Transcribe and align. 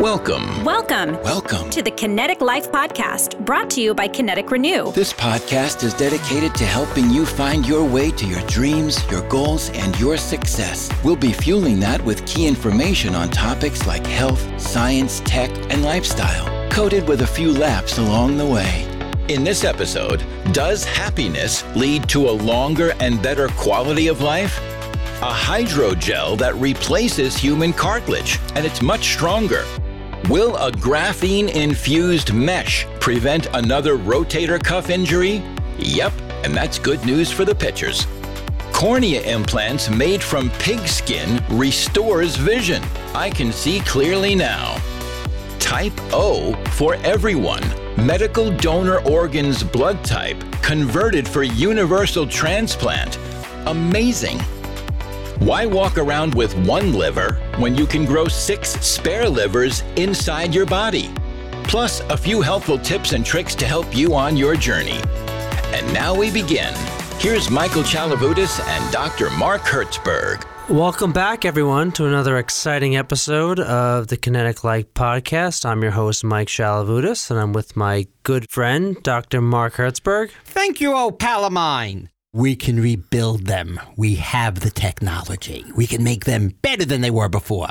Welcome. 0.00 0.64
Welcome 0.64 1.12
Welcome. 1.22 1.70
to 1.70 1.80
the 1.80 1.90
Kinetic 1.92 2.40
Life 2.40 2.72
Podcast, 2.72 3.38
brought 3.44 3.70
to 3.70 3.80
you 3.80 3.94
by 3.94 4.08
Kinetic 4.08 4.50
Renew. 4.50 4.90
This 4.90 5.12
podcast 5.12 5.84
is 5.84 5.94
dedicated 5.94 6.52
to 6.56 6.64
helping 6.66 7.10
you 7.10 7.24
find 7.24 7.64
your 7.64 7.84
way 7.84 8.10
to 8.10 8.26
your 8.26 8.40
dreams, 8.48 8.98
your 9.08 9.26
goals, 9.28 9.70
and 9.70 9.98
your 10.00 10.16
success. 10.16 10.90
We'll 11.04 11.14
be 11.14 11.32
fueling 11.32 11.78
that 11.80 12.04
with 12.04 12.26
key 12.26 12.48
information 12.48 13.14
on 13.14 13.30
topics 13.30 13.86
like 13.86 14.04
health, 14.04 14.60
science, 14.60 15.22
tech, 15.24 15.50
and 15.70 15.84
lifestyle, 15.84 16.68
coated 16.70 17.06
with 17.06 17.22
a 17.22 17.26
few 17.26 17.52
laughs 17.52 17.96
along 17.98 18.36
the 18.36 18.46
way. 18.46 18.88
In 19.28 19.44
this 19.44 19.62
episode, 19.62 20.24
does 20.52 20.84
happiness 20.84 21.64
lead 21.76 22.08
to 22.08 22.28
a 22.28 22.32
longer 22.32 22.94
and 22.98 23.22
better 23.22 23.46
quality 23.50 24.08
of 24.08 24.20
life? 24.20 24.58
A 25.22 25.32
hydrogel 25.32 26.36
that 26.38 26.56
replaces 26.56 27.36
human 27.36 27.72
cartilage, 27.72 28.40
and 28.56 28.66
it's 28.66 28.82
much 28.82 29.12
stronger. 29.14 29.64
Will 30.30 30.56
a 30.56 30.72
graphene 30.72 31.54
infused 31.54 32.32
mesh 32.32 32.86
prevent 32.98 33.46
another 33.52 33.98
rotator 33.98 34.62
cuff 34.62 34.88
injury? 34.88 35.42
Yep, 35.78 36.14
and 36.44 36.54
that's 36.54 36.78
good 36.78 37.04
news 37.04 37.30
for 37.30 37.44
the 37.44 37.54
pitchers. 37.54 38.06
Cornea 38.72 39.20
implants 39.20 39.90
made 39.90 40.22
from 40.22 40.48
pig 40.58 40.80
skin 40.88 41.42
restores 41.50 42.36
vision. 42.36 42.82
I 43.14 43.28
can 43.28 43.52
see 43.52 43.80
clearly 43.80 44.34
now. 44.34 44.80
Type 45.58 45.92
O 46.14 46.54
for 46.70 46.94
everyone. 47.04 47.62
Medical 47.98 48.50
donor 48.50 49.00
organs 49.06 49.62
blood 49.62 50.02
type 50.04 50.42
converted 50.62 51.28
for 51.28 51.42
universal 51.42 52.26
transplant. 52.26 53.18
Amazing. 53.66 54.40
Why 55.40 55.66
walk 55.66 55.98
around 55.98 56.34
with 56.34 56.54
one 56.66 56.92
liver 56.92 57.34
when 57.58 57.74
you 57.74 57.86
can 57.86 58.04
grow 58.04 58.26
six 58.28 58.70
spare 58.70 59.28
livers 59.28 59.82
inside 59.96 60.54
your 60.54 60.64
body? 60.64 61.10
Plus, 61.64 62.00
a 62.02 62.16
few 62.16 62.40
helpful 62.40 62.78
tips 62.78 63.12
and 63.12 63.26
tricks 63.26 63.54
to 63.56 63.66
help 63.66 63.96
you 63.96 64.14
on 64.14 64.36
your 64.36 64.54
journey. 64.54 65.00
And 65.74 65.92
now 65.92 66.14
we 66.14 66.30
begin. 66.30 66.72
Here's 67.18 67.50
Michael 67.50 67.82
Chalavutis 67.82 68.60
and 68.64 68.92
Dr. 68.92 69.28
Mark 69.30 69.62
Hertzberg. 69.62 70.46
Welcome 70.68 71.12
back, 71.12 71.44
everyone, 71.44 71.90
to 71.92 72.06
another 72.06 72.38
exciting 72.38 72.96
episode 72.96 73.58
of 73.58 74.06
the 74.06 74.16
Kinetic 74.16 74.62
Life 74.62 74.94
podcast. 74.94 75.66
I'm 75.66 75.82
your 75.82 75.90
host, 75.90 76.22
Mike 76.22 76.48
Shalavutis, 76.48 77.30
and 77.30 77.40
I'm 77.40 77.52
with 77.52 77.76
my 77.76 78.06
good 78.22 78.48
friend, 78.50 79.02
Dr. 79.02 79.40
Mark 79.40 79.74
Hertzberg. 79.74 80.30
Thank 80.44 80.80
you, 80.80 80.94
oh 80.94 81.10
pal 81.10 81.44
of 81.44 81.52
mine. 81.52 82.08
We 82.34 82.56
can 82.56 82.80
rebuild 82.80 83.46
them. 83.46 83.78
We 83.96 84.16
have 84.16 84.58
the 84.58 84.70
technology. 84.70 85.64
We 85.76 85.86
can 85.86 86.02
make 86.02 86.24
them 86.24 86.48
better 86.62 86.84
than 86.84 87.00
they 87.00 87.10
were 87.12 87.28
before. 87.28 87.68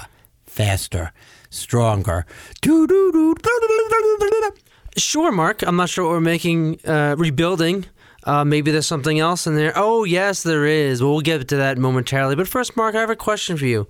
Faster, 0.47 1.11
stronger. 1.50 2.25
Sure, 4.95 5.31
Mark. 5.34 5.64
I'm 5.64 5.75
not 5.75 5.89
sure 5.89 6.06
what 6.06 6.11
we're 6.11 6.19
making, 6.22 6.80
uh, 6.86 7.16
rebuilding. 7.17 7.86
Uh, 8.23 8.45
maybe 8.45 8.72
there's 8.72 8.88
something 8.88 9.19
else 9.19 9.45
in 9.47 9.56
there. 9.56 9.73
Oh, 9.75 10.06
yes, 10.06 10.44
there 10.44 10.66
is. 10.66 11.02
Well, 11.02 11.11
we'll 11.11 11.22
get 11.22 11.45
to 11.50 11.58
that 11.58 11.78
momentarily. 11.78 12.36
But 12.36 12.47
first, 12.47 12.78
Mark, 12.78 12.95
I 12.95 13.02
have 13.02 13.09
a 13.09 13.16
question 13.17 13.58
for 13.58 13.66
you. 13.66 13.88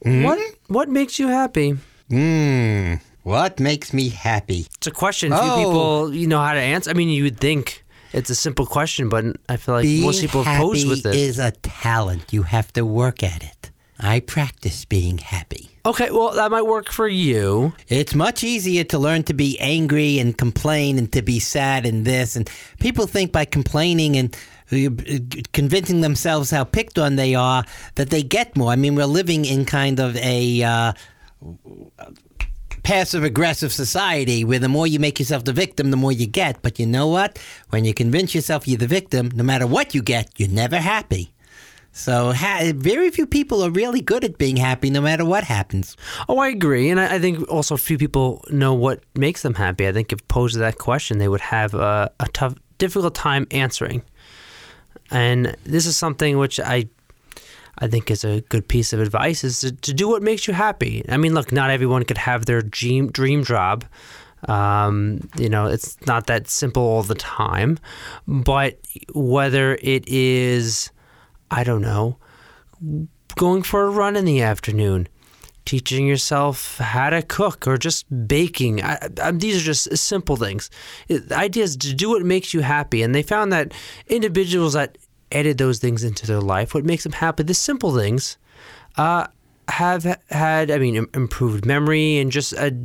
What 0.00 0.40
What 0.66 0.88
makes 0.88 1.20
you 1.20 1.28
happy? 1.28 1.76
Mmm. 2.10 3.00
What 3.22 3.60
makes 3.60 3.92
me 3.92 4.08
happy? 4.08 4.66
It's 4.78 4.88
a 4.88 4.90
question. 4.90 5.30
Few 5.30 5.38
Oh. 5.40 5.56
people, 5.64 6.14
you 6.14 6.26
know 6.26 6.40
how 6.40 6.54
to 6.54 6.60
answer. 6.60 6.90
I 6.90 6.94
mean, 6.94 7.08
you 7.08 7.22
would 7.22 7.38
think 7.38 7.84
it's 8.12 8.30
a 8.30 8.34
simple 8.34 8.66
question, 8.66 9.08
but 9.08 9.24
I 9.48 9.56
feel 9.56 9.74
like 9.76 9.84
Being 9.84 10.02
most 10.02 10.20
people 10.20 10.42
have 10.44 10.60
posed 10.60 10.80
happy 10.86 10.88
with 10.88 11.06
it. 11.06 11.14
is 11.14 11.38
a 11.38 11.50
talent. 11.50 12.32
You 12.32 12.42
have 12.42 12.72
to 12.74 12.84
work 12.84 13.22
at 13.22 13.42
it. 13.42 13.70
I 13.98 14.20
practice 14.20 14.84
being 14.84 15.18
happy. 15.18 15.70
Okay, 15.86 16.10
well, 16.10 16.32
that 16.32 16.50
might 16.50 16.66
work 16.66 16.90
for 16.90 17.08
you. 17.08 17.72
It's 17.88 18.14
much 18.14 18.42
easier 18.44 18.84
to 18.84 18.98
learn 18.98 19.22
to 19.24 19.34
be 19.34 19.58
angry 19.60 20.18
and 20.18 20.36
complain 20.36 20.98
and 20.98 21.10
to 21.12 21.22
be 21.22 21.38
sad 21.40 21.86
and 21.86 22.04
this. 22.04 22.34
And 22.36 22.50
people 22.80 23.06
think 23.06 23.32
by 23.32 23.44
complaining 23.44 24.16
and 24.16 24.36
uh, 24.72 24.90
convincing 25.52 26.00
themselves 26.00 26.50
how 26.50 26.64
picked 26.64 26.98
on 26.98 27.16
they 27.16 27.34
are 27.34 27.64
that 27.94 28.10
they 28.10 28.22
get 28.22 28.56
more. 28.56 28.72
I 28.72 28.76
mean, 28.76 28.94
we're 28.94 29.06
living 29.06 29.44
in 29.44 29.64
kind 29.64 30.00
of 30.00 30.16
a 30.16 30.62
uh, 30.62 30.92
passive 32.82 33.24
aggressive 33.24 33.72
society 33.72 34.44
where 34.44 34.58
the 34.58 34.68
more 34.68 34.86
you 34.86 34.98
make 34.98 35.18
yourself 35.18 35.44
the 35.44 35.52
victim, 35.52 35.90
the 35.90 35.96
more 35.96 36.12
you 36.12 36.26
get. 36.26 36.62
But 36.62 36.78
you 36.78 36.86
know 36.86 37.06
what? 37.08 37.38
When 37.70 37.84
you 37.84 37.94
convince 37.94 38.34
yourself 38.34 38.66
you're 38.66 38.78
the 38.78 38.86
victim, 38.86 39.30
no 39.34 39.44
matter 39.44 39.66
what 39.66 39.94
you 39.94 40.02
get, 40.02 40.30
you're 40.38 40.48
never 40.48 40.78
happy. 40.78 41.32
So 41.92 42.32
ha- 42.32 42.72
very 42.74 43.10
few 43.10 43.26
people 43.26 43.62
are 43.62 43.70
really 43.70 44.00
good 44.00 44.24
at 44.24 44.38
being 44.38 44.56
happy 44.56 44.88
no 44.88 45.02
matter 45.02 45.26
what 45.26 45.44
happens. 45.44 45.96
Oh, 46.28 46.38
I 46.38 46.48
agree, 46.48 46.88
and 46.88 46.98
I, 46.98 47.16
I 47.16 47.18
think 47.18 47.46
also 47.50 47.76
few 47.76 47.98
people 47.98 48.42
know 48.50 48.72
what 48.72 49.02
makes 49.14 49.42
them 49.42 49.54
happy. 49.54 49.86
I 49.86 49.92
think 49.92 50.10
if 50.10 50.26
posed 50.28 50.58
that 50.58 50.78
question, 50.78 51.18
they 51.18 51.28
would 51.28 51.42
have 51.42 51.74
a, 51.74 52.10
a 52.18 52.28
tough, 52.28 52.54
difficult 52.78 53.14
time 53.14 53.46
answering. 53.50 54.02
And 55.10 55.54
this 55.64 55.84
is 55.84 55.94
something 55.94 56.38
which 56.38 56.58
I, 56.58 56.88
I 57.78 57.88
think 57.88 58.10
is 58.10 58.24
a 58.24 58.42
good 58.42 58.68
piece 58.68 58.92
of 58.92 59.00
advice: 59.00 59.44
is 59.44 59.60
to, 59.60 59.72
to 59.72 59.94
do 59.94 60.08
what 60.08 60.22
makes 60.22 60.46
you 60.46 60.54
happy. 60.54 61.04
I 61.08 61.16
mean, 61.16 61.34
look, 61.34 61.52
not 61.52 61.70
everyone 61.70 62.04
could 62.04 62.18
have 62.18 62.46
their 62.46 62.62
dream 62.62 63.10
dream 63.10 63.44
job. 63.44 63.84
Um, 64.48 65.28
you 65.38 65.48
know, 65.48 65.66
it's 65.66 65.96
not 66.06 66.26
that 66.26 66.48
simple 66.48 66.82
all 66.82 67.04
the 67.04 67.14
time, 67.14 67.78
but 68.26 68.78
whether 69.14 69.78
it 69.80 70.08
is, 70.08 70.90
I 71.50 71.62
don't 71.62 71.82
know, 71.82 72.18
going 73.36 73.62
for 73.62 73.84
a 73.84 73.90
run 73.90 74.16
in 74.16 74.24
the 74.24 74.42
afternoon, 74.42 75.08
teaching 75.64 76.08
yourself 76.08 76.78
how 76.78 77.10
to 77.10 77.22
cook, 77.22 77.68
or 77.68 77.76
just 77.76 78.04
baking. 78.26 78.82
I, 78.82 79.08
I, 79.22 79.30
these 79.30 79.62
are 79.62 79.64
just 79.64 79.96
simple 79.96 80.34
things. 80.34 80.70
It, 81.06 81.28
the 81.28 81.36
idea 81.36 81.62
is 81.62 81.76
to 81.76 81.94
do 81.94 82.10
what 82.10 82.22
makes 82.22 82.52
you 82.52 82.62
happy. 82.62 83.02
And 83.02 83.14
they 83.14 83.22
found 83.22 83.52
that 83.52 83.72
individuals 84.08 84.72
that 84.72 84.98
added 85.32 85.58
those 85.58 85.78
things 85.78 86.04
into 86.04 86.26
their 86.26 86.40
life, 86.40 86.74
what 86.74 86.84
makes 86.84 87.02
them 87.02 87.12
happy, 87.12 87.42
the 87.42 87.54
simple 87.54 87.96
things, 87.96 88.36
uh, 88.96 89.26
have 89.68 90.20
had, 90.30 90.70
I 90.70 90.78
mean, 90.78 91.06
improved 91.14 91.64
memory 91.64 92.18
and 92.18 92.30
just 92.30 92.52
a 92.52 92.76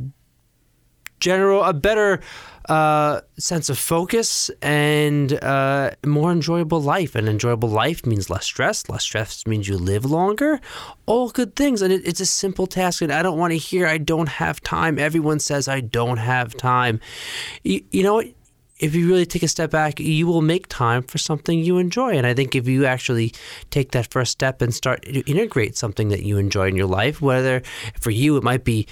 general, 1.20 1.64
a 1.64 1.72
better 1.72 2.20
uh, 2.68 3.20
sense 3.38 3.70
of 3.70 3.78
focus 3.78 4.50
and 4.60 5.32
uh, 5.42 5.90
more 6.04 6.30
enjoyable 6.30 6.80
life. 6.80 7.14
And 7.14 7.28
enjoyable 7.28 7.68
life 7.68 8.06
means 8.06 8.30
less 8.30 8.44
stress. 8.44 8.88
Less 8.88 9.02
stress 9.02 9.46
means 9.46 9.68
you 9.68 9.78
live 9.78 10.04
longer. 10.04 10.60
All 11.06 11.30
good 11.30 11.56
things. 11.56 11.82
And 11.82 11.92
it, 11.92 12.06
it's 12.06 12.20
a 12.20 12.26
simple 12.26 12.66
task. 12.66 13.02
And 13.02 13.12
I 13.12 13.22
don't 13.22 13.38
want 13.38 13.52
to 13.52 13.58
hear 13.58 13.86
I 13.86 13.98
don't 13.98 14.28
have 14.28 14.60
time. 14.60 14.98
Everyone 14.98 15.40
says 15.40 15.66
I 15.66 15.80
don't 15.80 16.18
have 16.18 16.54
time. 16.56 17.00
You, 17.64 17.82
you 17.90 18.02
know 18.02 18.14
what? 18.14 18.26
If 18.78 18.94
you 18.94 19.08
really 19.08 19.26
take 19.26 19.42
a 19.42 19.48
step 19.48 19.70
back, 19.70 19.98
you 19.98 20.26
will 20.26 20.42
make 20.42 20.68
time 20.68 21.02
for 21.02 21.18
something 21.18 21.58
you 21.58 21.78
enjoy. 21.78 22.16
And 22.16 22.26
I 22.26 22.34
think 22.34 22.54
if 22.54 22.68
you 22.68 22.84
actually 22.86 23.32
take 23.70 23.90
that 23.92 24.10
first 24.10 24.30
step 24.32 24.62
and 24.62 24.72
start 24.74 25.02
to 25.02 25.20
integrate 25.30 25.76
something 25.76 26.08
that 26.10 26.22
you 26.22 26.38
enjoy 26.38 26.68
in 26.68 26.76
your 26.76 26.86
life, 26.86 27.20
whether 27.20 27.62
for 28.00 28.10
you 28.10 28.36
it 28.36 28.42
might 28.44 28.64
be 28.64 28.86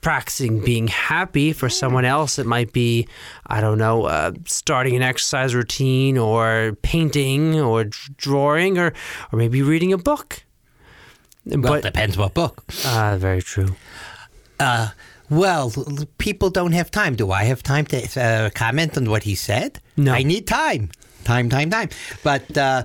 practicing 0.00 0.60
being 0.64 0.88
happy, 0.88 1.52
for 1.52 1.68
someone 1.68 2.04
else 2.04 2.38
it 2.38 2.46
might 2.46 2.72
be, 2.72 3.06
I 3.46 3.60
don't 3.60 3.78
know, 3.78 4.04
uh, 4.06 4.32
starting 4.46 4.96
an 4.96 5.02
exercise 5.02 5.54
routine 5.54 6.18
or 6.18 6.76
painting 6.82 7.60
or 7.60 7.84
drawing 8.16 8.78
or, 8.78 8.92
or 9.32 9.38
maybe 9.38 9.62
reading 9.62 9.92
a 9.92 9.98
book. 9.98 10.42
Well, 11.44 11.60
But 11.60 11.82
depends 11.82 12.16
what 12.16 12.34
book. 12.34 12.64
uh, 12.86 13.16
very 13.18 13.42
true. 13.42 13.76
Uh, 14.58 14.88
well, 15.32 15.72
people 16.18 16.50
don't 16.50 16.72
have 16.72 16.90
time. 16.90 17.16
Do 17.16 17.30
I 17.30 17.44
have 17.44 17.62
time 17.62 17.86
to 17.86 18.20
uh, 18.20 18.50
comment 18.50 18.98
on 18.98 19.08
what 19.08 19.22
he 19.22 19.34
said? 19.34 19.80
No. 19.96 20.12
I 20.12 20.22
need 20.24 20.46
time. 20.46 20.90
Time, 21.24 21.48
time, 21.48 21.70
time. 21.70 21.88
But 22.22 22.56
uh, 22.58 22.84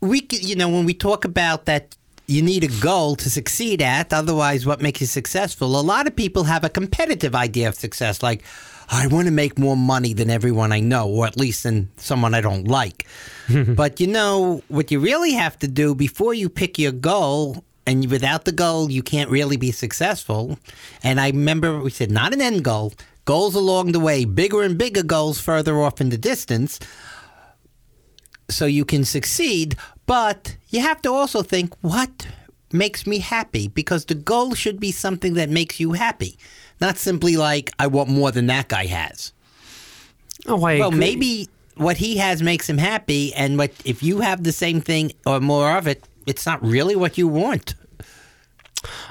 we, 0.00 0.26
you 0.30 0.56
know, 0.56 0.68
when 0.68 0.84
we 0.84 0.94
talk 0.94 1.24
about 1.24 1.66
that, 1.66 1.94
you 2.26 2.42
need 2.42 2.64
a 2.64 2.80
goal 2.80 3.14
to 3.16 3.30
succeed 3.30 3.82
at. 3.82 4.12
Otherwise, 4.12 4.66
what 4.66 4.82
makes 4.82 5.00
you 5.00 5.06
successful? 5.06 5.78
A 5.78 5.82
lot 5.82 6.08
of 6.08 6.16
people 6.16 6.42
have 6.44 6.64
a 6.64 6.68
competitive 6.68 7.34
idea 7.34 7.68
of 7.68 7.74
success, 7.76 8.22
like. 8.22 8.42
I 8.92 9.06
want 9.06 9.26
to 9.26 9.30
make 9.30 9.56
more 9.56 9.76
money 9.76 10.14
than 10.14 10.30
everyone 10.30 10.72
I 10.72 10.80
know, 10.80 11.08
or 11.08 11.24
at 11.24 11.36
least 11.36 11.62
than 11.62 11.88
someone 11.96 12.34
I 12.34 12.40
don't 12.40 12.66
like. 12.66 13.06
but 13.68 14.00
you 14.00 14.08
know, 14.08 14.64
what 14.66 14.90
you 14.90 14.98
really 14.98 15.34
have 15.34 15.56
to 15.60 15.68
do 15.68 15.94
before 15.94 16.34
you 16.34 16.48
pick 16.48 16.76
your 16.76 16.90
goal, 16.90 17.64
and 17.90 18.08
without 18.08 18.44
the 18.44 18.52
goal, 18.52 18.88
you 18.88 19.02
can't 19.02 19.28
really 19.30 19.56
be 19.56 19.72
successful. 19.72 20.58
And 21.02 21.20
I 21.20 21.26
remember 21.30 21.80
we 21.80 21.90
said 21.90 22.10
not 22.10 22.32
an 22.32 22.40
end 22.40 22.62
goal, 22.62 22.92
goals 23.24 23.56
along 23.56 23.90
the 23.90 23.98
way, 23.98 24.24
bigger 24.24 24.62
and 24.62 24.78
bigger 24.78 25.02
goals 25.02 25.40
further 25.40 25.80
off 25.82 26.00
in 26.00 26.10
the 26.10 26.16
distance, 26.16 26.78
so 28.48 28.66
you 28.66 28.84
can 28.84 29.04
succeed. 29.04 29.74
But 30.06 30.56
you 30.68 30.80
have 30.82 31.02
to 31.02 31.10
also 31.12 31.42
think 31.42 31.74
what 31.80 32.28
makes 32.72 33.08
me 33.08 33.18
happy 33.18 33.66
because 33.66 34.04
the 34.04 34.14
goal 34.14 34.54
should 34.54 34.78
be 34.78 34.92
something 34.92 35.34
that 35.34 35.48
makes 35.50 35.80
you 35.80 35.92
happy, 35.94 36.38
not 36.80 36.96
simply 36.96 37.36
like 37.36 37.72
I 37.80 37.88
want 37.88 38.08
more 38.08 38.30
than 38.30 38.46
that 38.46 38.68
guy 38.68 38.86
has. 38.86 39.32
Oh, 40.46 40.62
I 40.62 40.78
Well, 40.78 40.88
agree. 40.88 41.00
maybe 41.00 41.48
what 41.76 41.96
he 41.96 42.18
has 42.18 42.40
makes 42.40 42.68
him 42.70 42.78
happy, 42.78 43.34
and 43.34 43.58
what 43.58 43.72
if 43.84 44.00
you 44.00 44.20
have 44.20 44.44
the 44.44 44.52
same 44.52 44.80
thing 44.80 45.10
or 45.26 45.40
more 45.40 45.76
of 45.76 45.88
it, 45.88 46.04
it's 46.26 46.46
not 46.46 46.62
really 46.64 46.94
what 46.94 47.18
you 47.18 47.26
want. 47.26 47.74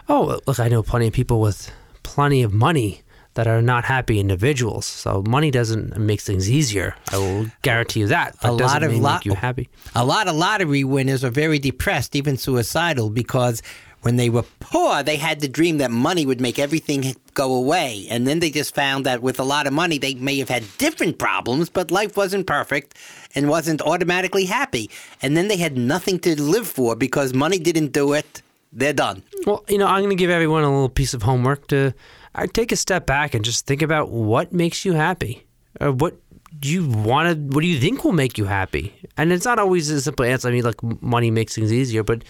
Oh, 0.07 0.39
look, 0.48 0.60
I 0.60 0.68
know 0.68 0.83
plenty 0.83 1.07
of 1.07 1.13
people 1.13 1.42
with 1.42 1.71
plenty 2.04 2.42
of 2.44 2.54
money 2.54 3.01
that 3.36 3.48
are 3.48 3.62
not 3.62 3.86
happy 3.86 4.19
individuals. 4.19 4.86
So 4.86 5.24
money 5.27 5.51
doesn't 5.51 5.98
make 5.98 6.19
things 6.21 6.50
easier. 6.50 6.95
I 7.12 7.18
will 7.18 7.45
guarantee 7.62 8.01
you 8.01 8.07
that. 8.07 8.36
But 8.42 8.50
A 8.50 8.51
lot 8.54 8.83
of 8.83 8.92
mean 8.92 9.04
lo- 9.04 9.13
make 9.13 9.25
you 9.25 9.36
happy. 9.36 9.69
A 9.95 10.04
lot 10.04 10.27
of 10.27 10.36
lottery 10.36 10.83
winners 10.83 11.24
are 11.24 11.30
very 11.30 11.60
depressed, 11.60 12.16
even 12.16 12.38
suicidal, 12.38 13.10
because 13.12 13.62
when 14.01 14.16
they 14.16 14.30
were 14.30 14.44
poor, 14.60 15.04
they 15.04 15.18
had 15.18 15.42
the 15.42 15.48
dream 15.48 15.77
that 15.77 15.92
money 15.92 16.25
would 16.25 16.42
make 16.42 16.57
everything 16.57 17.15
go 17.33 17.54
away. 17.54 18.07
And 18.10 18.25
then 18.27 18.39
they 18.39 18.50
just 18.50 18.74
found 18.74 19.06
that 19.06 19.22
with 19.22 19.39
a 19.39 19.44
lot 19.44 19.68
of 19.68 19.74
money, 19.74 19.98
they 20.00 20.15
may 20.15 20.38
have 20.39 20.50
had 20.50 20.63
different 20.77 21.18
problems, 21.19 21.69
but 21.69 21.92
life 21.92 22.18
wasn't 22.18 22.48
perfect 22.48 22.98
and 23.36 23.48
wasn't 23.48 23.81
automatically 23.81 24.45
happy. 24.45 24.89
And 25.22 25.38
then 25.38 25.50
they 25.50 25.57
had 25.57 25.77
nothing 25.77 26.18
to 26.22 26.42
live 26.42 26.68
for 26.68 26.95
because 26.95 27.33
money 27.33 27.60
didn't 27.60 27.92
do 27.94 28.13
it. 28.13 28.42
They're 28.71 28.94
done. 28.94 29.24
Well, 29.45 29.63
you 29.68 29.77
know, 29.77 29.88
I'm 29.88 30.01
going 30.01 30.10
to 30.10 30.16
give 30.16 30.30
everyone 30.30 30.63
a 30.63 30.69
little 30.69 30.89
piece 30.89 31.13
of 31.13 31.24
homework 31.24 31.68
to 31.68 31.94
uh, 32.36 32.48
take 32.54 32.71
a 32.71 32.75
step 32.75 33.06
back 33.06 33.33
and 33.33 33.44
just 33.44 33.66
think 33.66 33.81
about 33.81 34.12
what 34.12 34.54
makes 34.54 34.86
you 34.86 34.94
happy. 34.94 35.45
Or 35.80 35.92
what 35.92 36.18
do 36.60 36.69
you 36.69 36.88
want 36.88 37.30
to, 37.30 37.56
what 37.56 37.62
do 37.62 37.68
you 37.68 37.80
think 37.80 38.04
will 38.04 38.12
make 38.12 38.38
you 38.38 38.45
happy? 38.45 38.94
And 39.18 39.31
it's 39.31 39.45
not 39.45 39.60
always 39.60 39.89
a 39.89 40.01
simple 40.01 40.25
answer. 40.25 40.48
I 40.48 40.51
mean, 40.51 40.63
like 40.63 40.81
money 41.01 41.31
makes 41.31 41.56
things 41.56 41.74
easier, 41.74 42.04
but 42.04 42.24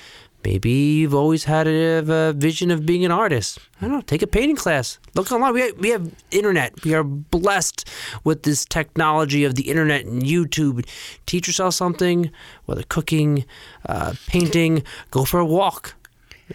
maybe 0.46 0.72
you've 0.72 1.14
always 1.14 1.44
had 1.44 1.68
a, 1.68 2.30
a 2.30 2.34
vision 2.34 2.72
of 2.72 2.86
being 2.86 3.04
an 3.04 3.12
artist. 3.12 3.60
I 3.82 3.86
don't 3.86 3.96
know, 3.96 4.02
take 4.02 4.22
a 4.22 4.28
painting 4.28 4.56
class. 4.56 5.00
Look 5.16 5.32
online. 5.32 5.54
We 5.54 5.62
have, 5.62 5.78
we 5.78 5.90
have 5.90 6.12
internet. 6.32 6.84
We 6.84 6.94
are 6.94 7.04
blessed 7.04 7.90
with 8.24 8.44
this 8.44 8.66
technology 8.66 9.44
of 9.44 9.56
the 9.56 9.70
internet 9.70 10.06
and 10.06 10.22
YouTube. 10.22 10.86
Teach 11.26 11.48
yourself 11.48 11.74
something, 11.74 12.32
whether 12.66 12.84
cooking, 12.84 13.46
uh, 13.88 14.14
painting, 14.28 14.84
go 15.12 15.26
for 15.26 15.40
a 15.40 15.46
walk. 15.46 15.96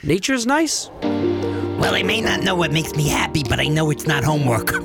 Nature 0.03 0.35
is 0.35 0.47
nice. 0.47 0.91
Well, 1.03 1.95
I 1.95 2.03
may 2.03 2.21
not 2.21 2.43
know 2.43 2.55
what 2.55 2.73
makes 2.73 2.95
me 2.95 3.09
happy, 3.09 3.43
but 3.49 3.61
I 3.61 3.69
know 3.69 3.91
it's 3.91 4.07
not 4.07 4.25
homework. 4.25 4.73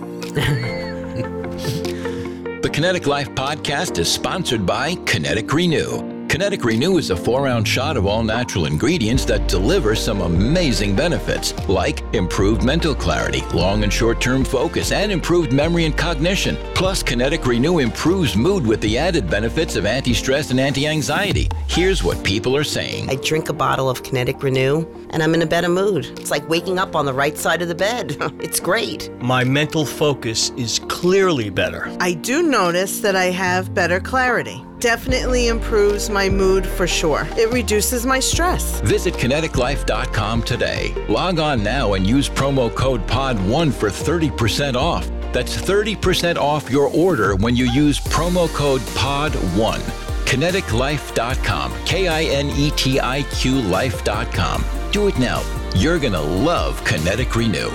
The 2.61 2.69
Kinetic 2.69 3.07
Life 3.07 3.29
podcast 3.31 3.97
is 3.99 4.11
sponsored 4.11 4.65
by 4.65 4.95
Kinetic 5.05 5.53
Renew. 5.53 6.18
Kinetic 6.29 6.63
Renew 6.63 6.99
is 6.99 7.09
a 7.09 7.15
four 7.15 7.47
ounce 7.47 7.67
shot 7.67 7.97
of 7.97 8.05
all 8.05 8.21
natural 8.21 8.67
ingredients 8.67 9.25
that 9.25 9.47
deliver 9.47 9.95
some 9.95 10.21
amazing 10.21 10.95
benefits, 10.95 11.55
like 11.67 12.03
improved 12.13 12.63
mental 12.63 12.93
clarity, 12.93 13.41
long 13.51 13.83
and 13.83 13.91
short 13.91 14.21
term 14.21 14.45
focus, 14.45 14.91
and 14.91 15.11
improved 15.11 15.51
memory 15.51 15.85
and 15.85 15.97
cognition. 15.97 16.55
Plus, 16.75 17.01
Kinetic 17.01 17.47
Renew 17.47 17.79
improves 17.79 18.35
mood 18.35 18.67
with 18.67 18.79
the 18.81 18.95
added 18.95 19.27
benefits 19.27 19.75
of 19.75 19.87
anti 19.87 20.13
stress 20.13 20.51
and 20.51 20.59
anti 20.59 20.85
anxiety. 20.85 21.49
Here's 21.65 22.03
what 22.03 22.23
people 22.23 22.55
are 22.55 22.63
saying 22.63 23.09
I 23.09 23.15
drink 23.15 23.49
a 23.49 23.53
bottle 23.53 23.89
of 23.89 24.03
Kinetic 24.03 24.43
Renew 24.43 24.85
and 25.09 25.23
I'm 25.23 25.33
in 25.33 25.41
a 25.41 25.47
better 25.47 25.67
mood. 25.67 26.05
It's 26.19 26.29
like 26.29 26.47
waking 26.47 26.77
up 26.77 26.95
on 26.95 27.07
the 27.07 27.13
right 27.13 27.39
side 27.39 27.63
of 27.63 27.69
the 27.69 27.75
bed. 27.75 28.17
it's 28.39 28.59
great. 28.59 29.11
My 29.19 29.43
mental 29.43 29.83
focus 29.83 30.51
is 30.51 30.77
clearly 30.89 31.49
better. 31.49 31.91
I 31.99 32.13
do 32.13 32.43
notice 32.43 32.99
that 32.99 33.15
I 33.15 33.31
have 33.31 33.73
better 33.73 33.99
clarity. 33.99 34.63
Definitely 34.79 35.49
improves 35.49 36.09
my 36.09 36.29
mood 36.29 36.65
for 36.65 36.87
sure. 36.87 37.27
It 37.37 37.51
reduces 37.51 38.05
my 38.05 38.19
stress. 38.19 38.79
Visit 38.81 39.13
kinetiqlife.com 39.15 40.43
today. 40.43 40.93
Log 41.09 41.39
on 41.39 41.61
now 41.61 41.93
and 41.93 42.07
use 42.07 42.29
promo 42.29 42.73
code 42.73 43.05
POD1 43.07 43.73
for 43.73 43.89
30% 43.89 44.75
off. 44.75 45.09
That's 45.33 45.55
30% 45.55 46.37
off 46.37 46.71
your 46.71 46.87
order 46.87 47.35
when 47.35 47.57
you 47.57 47.65
use 47.65 47.99
promo 47.99 48.47
code 48.53 48.81
POD1. 48.81 49.79
Kinetiqlife.com. 50.25 51.73
K 51.85 52.07
I 52.07 52.23
N 52.23 52.49
E 52.51 52.71
T 52.71 53.01
I 53.01 53.23
Q 53.23 53.61
life.com. 53.61 54.63
Do 54.91 55.07
it 55.07 55.19
now. 55.19 55.43
You're 55.75 55.99
going 55.99 56.13
to 56.13 56.21
love 56.21 56.83
Kinetic 56.85 57.35
Renew. 57.35 57.69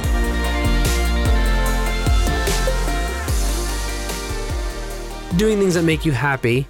doing 5.36 5.58
things 5.58 5.74
that 5.74 5.82
make 5.82 6.04
you 6.04 6.12
happy 6.12 6.64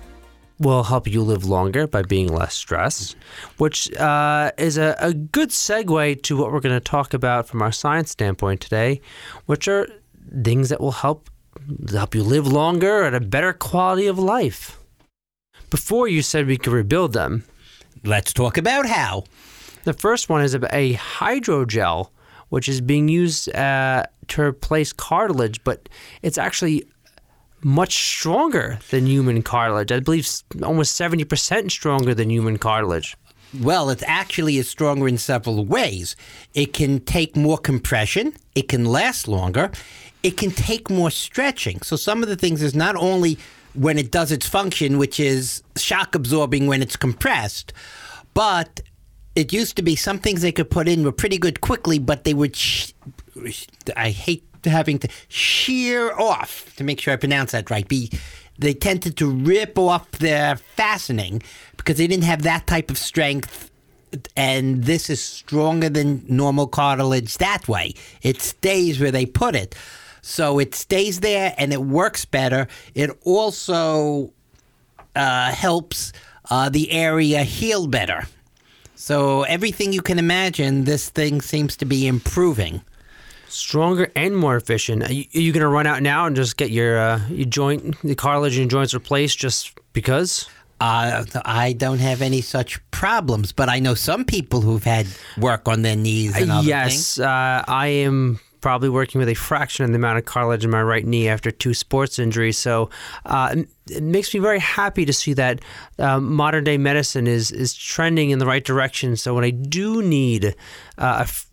will 0.64 0.84
help 0.84 1.06
you 1.06 1.22
live 1.22 1.44
longer 1.44 1.86
by 1.86 2.02
being 2.02 2.28
less 2.28 2.54
stressed, 2.54 3.16
which 3.58 3.92
uh, 3.96 4.50
is 4.58 4.78
a, 4.78 4.96
a 4.98 5.12
good 5.12 5.50
segue 5.50 6.22
to 6.22 6.36
what 6.36 6.52
we're 6.52 6.60
going 6.60 6.74
to 6.74 6.80
talk 6.80 7.14
about 7.14 7.46
from 7.46 7.62
our 7.62 7.72
science 7.72 8.10
standpoint 8.10 8.60
today, 8.60 9.00
which 9.46 9.68
are 9.68 9.86
things 10.42 10.70
that 10.70 10.80
will 10.80 10.92
help 10.92 11.30
help 11.90 12.14
you 12.14 12.22
live 12.22 12.46
longer 12.46 13.02
and 13.02 13.14
a 13.14 13.20
better 13.20 13.52
quality 13.52 14.06
of 14.06 14.18
life. 14.18 14.78
Before 15.70 16.08
you 16.08 16.20
said 16.20 16.46
we 16.46 16.58
could 16.58 16.72
rebuild 16.72 17.12
them, 17.12 17.44
Let's 18.06 18.34
talk 18.34 18.58
about 18.58 18.86
how. 18.86 19.24
the 19.84 19.94
first 19.94 20.28
one 20.28 20.42
is 20.42 20.54
a, 20.54 20.58
a 20.76 20.94
hydrogel, 20.94 22.10
which 22.50 22.68
is 22.68 22.82
being 22.82 23.08
used 23.08 23.54
uh, 23.54 24.04
to 24.28 24.42
replace 24.42 24.92
cartilage, 24.92 25.64
but 25.64 25.88
it's 26.20 26.36
actually 26.36 26.84
much 27.64 27.94
stronger 27.94 28.78
than 28.90 29.06
human 29.06 29.42
cartilage. 29.42 29.90
I 29.90 30.00
believe 30.00 30.28
almost 30.62 31.00
70% 31.00 31.70
stronger 31.70 32.14
than 32.14 32.30
human 32.30 32.58
cartilage. 32.58 33.16
Well, 33.60 33.88
it 33.90 34.02
actually 34.06 34.58
is 34.58 34.68
stronger 34.68 35.08
in 35.08 35.16
several 35.16 35.64
ways. 35.64 36.16
It 36.54 36.72
can 36.72 37.00
take 37.00 37.36
more 37.36 37.56
compression, 37.56 38.34
it 38.54 38.68
can 38.68 38.84
last 38.84 39.28
longer, 39.28 39.70
it 40.22 40.36
can 40.36 40.50
take 40.50 40.90
more 40.90 41.10
stretching. 41.10 41.80
So, 41.82 41.96
some 41.96 42.22
of 42.22 42.28
the 42.28 42.36
things 42.36 42.62
is 42.62 42.74
not 42.74 42.96
only 42.96 43.38
when 43.74 43.96
it 43.98 44.10
does 44.10 44.32
its 44.32 44.48
function, 44.48 44.98
which 44.98 45.20
is 45.20 45.62
shock 45.76 46.14
absorbing 46.14 46.66
when 46.66 46.82
it's 46.82 46.96
compressed, 46.96 47.72
but 48.32 48.80
it 49.36 49.52
used 49.52 49.76
to 49.76 49.82
be 49.82 49.96
some 49.96 50.18
things 50.18 50.42
they 50.42 50.52
could 50.52 50.70
put 50.70 50.88
in 50.88 51.04
were 51.04 51.12
pretty 51.12 51.38
good 51.38 51.60
quickly, 51.60 51.98
but 51.98 52.24
they 52.24 52.34
would, 52.34 52.56
sh- 52.56 52.92
I 53.96 54.10
hate 54.10 54.44
having 54.70 54.98
to 55.00 55.08
shear 55.28 56.12
off 56.18 56.74
to 56.76 56.84
make 56.84 57.00
sure 57.00 57.12
I 57.12 57.16
pronounce 57.16 57.52
that 57.52 57.70
right. 57.70 57.86
Be 57.86 58.10
they 58.58 58.74
tended 58.74 59.16
to 59.16 59.30
rip 59.30 59.78
off 59.78 60.10
their 60.12 60.56
fastening 60.56 61.42
because 61.76 61.96
they 61.96 62.06
didn't 62.06 62.24
have 62.24 62.42
that 62.42 62.66
type 62.66 62.90
of 62.90 62.98
strength. 62.98 63.70
And 64.36 64.84
this 64.84 65.10
is 65.10 65.22
stronger 65.22 65.88
than 65.88 66.24
normal 66.28 66.68
cartilage 66.68 67.38
that 67.38 67.66
way. 67.66 67.94
It 68.22 68.40
stays 68.40 69.00
where 69.00 69.10
they 69.10 69.26
put 69.26 69.56
it. 69.56 69.74
So 70.22 70.58
it 70.58 70.74
stays 70.74 71.20
there 71.20 71.54
and 71.58 71.72
it 71.72 71.82
works 71.82 72.24
better. 72.24 72.68
It 72.94 73.10
also 73.24 74.32
uh, 75.16 75.50
helps 75.50 76.12
uh, 76.48 76.68
the 76.68 76.92
area 76.92 77.42
heal 77.42 77.88
better. 77.88 78.26
So 78.94 79.42
everything 79.42 79.92
you 79.92 80.00
can 80.00 80.18
imagine, 80.18 80.84
this 80.84 81.10
thing 81.10 81.42
seems 81.42 81.76
to 81.78 81.84
be 81.84 82.06
improving. 82.06 82.82
Stronger 83.54 84.10
and 84.16 84.36
more 84.36 84.56
efficient. 84.56 85.04
Are 85.04 85.12
you, 85.12 85.24
are 85.34 85.40
you 85.40 85.52
going 85.52 85.62
to 85.62 85.68
run 85.68 85.86
out 85.86 86.02
now 86.02 86.26
and 86.26 86.34
just 86.34 86.56
get 86.56 86.70
your, 86.70 86.98
uh, 86.98 87.20
your 87.28 87.46
joint, 87.46 88.00
the 88.02 88.14
cartilage 88.14 88.58
and 88.58 88.70
joints 88.70 88.94
replaced 88.94 89.38
just 89.38 89.78
because? 89.92 90.48
Uh, 90.80 91.24
I 91.44 91.72
don't 91.72 92.00
have 92.00 92.20
any 92.20 92.40
such 92.40 92.80
problems, 92.90 93.52
but 93.52 93.68
I 93.68 93.78
know 93.78 93.94
some 93.94 94.24
people 94.24 94.60
who've 94.60 94.82
had 94.82 95.06
work 95.38 95.68
on 95.68 95.82
their 95.82 95.96
knees 95.96 96.36
and 96.36 96.50
other 96.50 96.66
yes, 96.66 97.14
things. 97.16 97.20
uh, 97.20 97.64
I 97.66 97.86
am 97.86 98.40
probably 98.60 98.88
working 98.88 99.18
with 99.18 99.28
a 99.28 99.34
fraction 99.34 99.84
of 99.84 99.90
the 99.90 99.96
amount 99.96 100.18
of 100.18 100.24
cartilage 100.24 100.64
in 100.64 100.70
my 100.70 100.82
right 100.82 101.06
knee 101.06 101.28
after 101.28 101.50
two 101.50 101.74
sports 101.74 102.18
injuries. 102.18 102.58
So 102.58 102.88
uh, 103.26 103.56
it 103.90 104.02
makes 104.02 104.32
me 104.32 104.40
very 104.40 104.58
happy 104.58 105.04
to 105.04 105.12
see 105.12 105.34
that 105.34 105.60
uh, 105.98 106.18
modern 106.18 106.64
day 106.64 106.78
medicine 106.78 107.26
is 107.26 107.52
is 107.52 107.74
trending 107.74 108.30
in 108.30 108.38
the 108.38 108.46
right 108.46 108.64
direction. 108.64 109.16
So 109.16 109.34
when 109.34 109.44
I 109.44 109.50
do 109.50 110.02
need 110.02 110.56
uh, 110.96 111.16
a 111.18 111.20
f- 111.20 111.46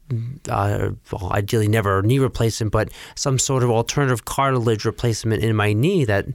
uh, 0.50 0.92
well, 1.12 1.32
ideally 1.32 1.68
never 1.68 2.00
a 2.00 2.02
knee 2.04 2.20
replacement, 2.20 2.72
but 2.72 2.92
some 3.16 3.40
sort 3.40 3.64
of 3.64 3.70
alternative 3.70 4.26
cartilage 4.26 4.86
replacement 4.86 5.44
in 5.44 5.56
my 5.56 5.74
knee, 5.74 6.06
that 6.06 6.28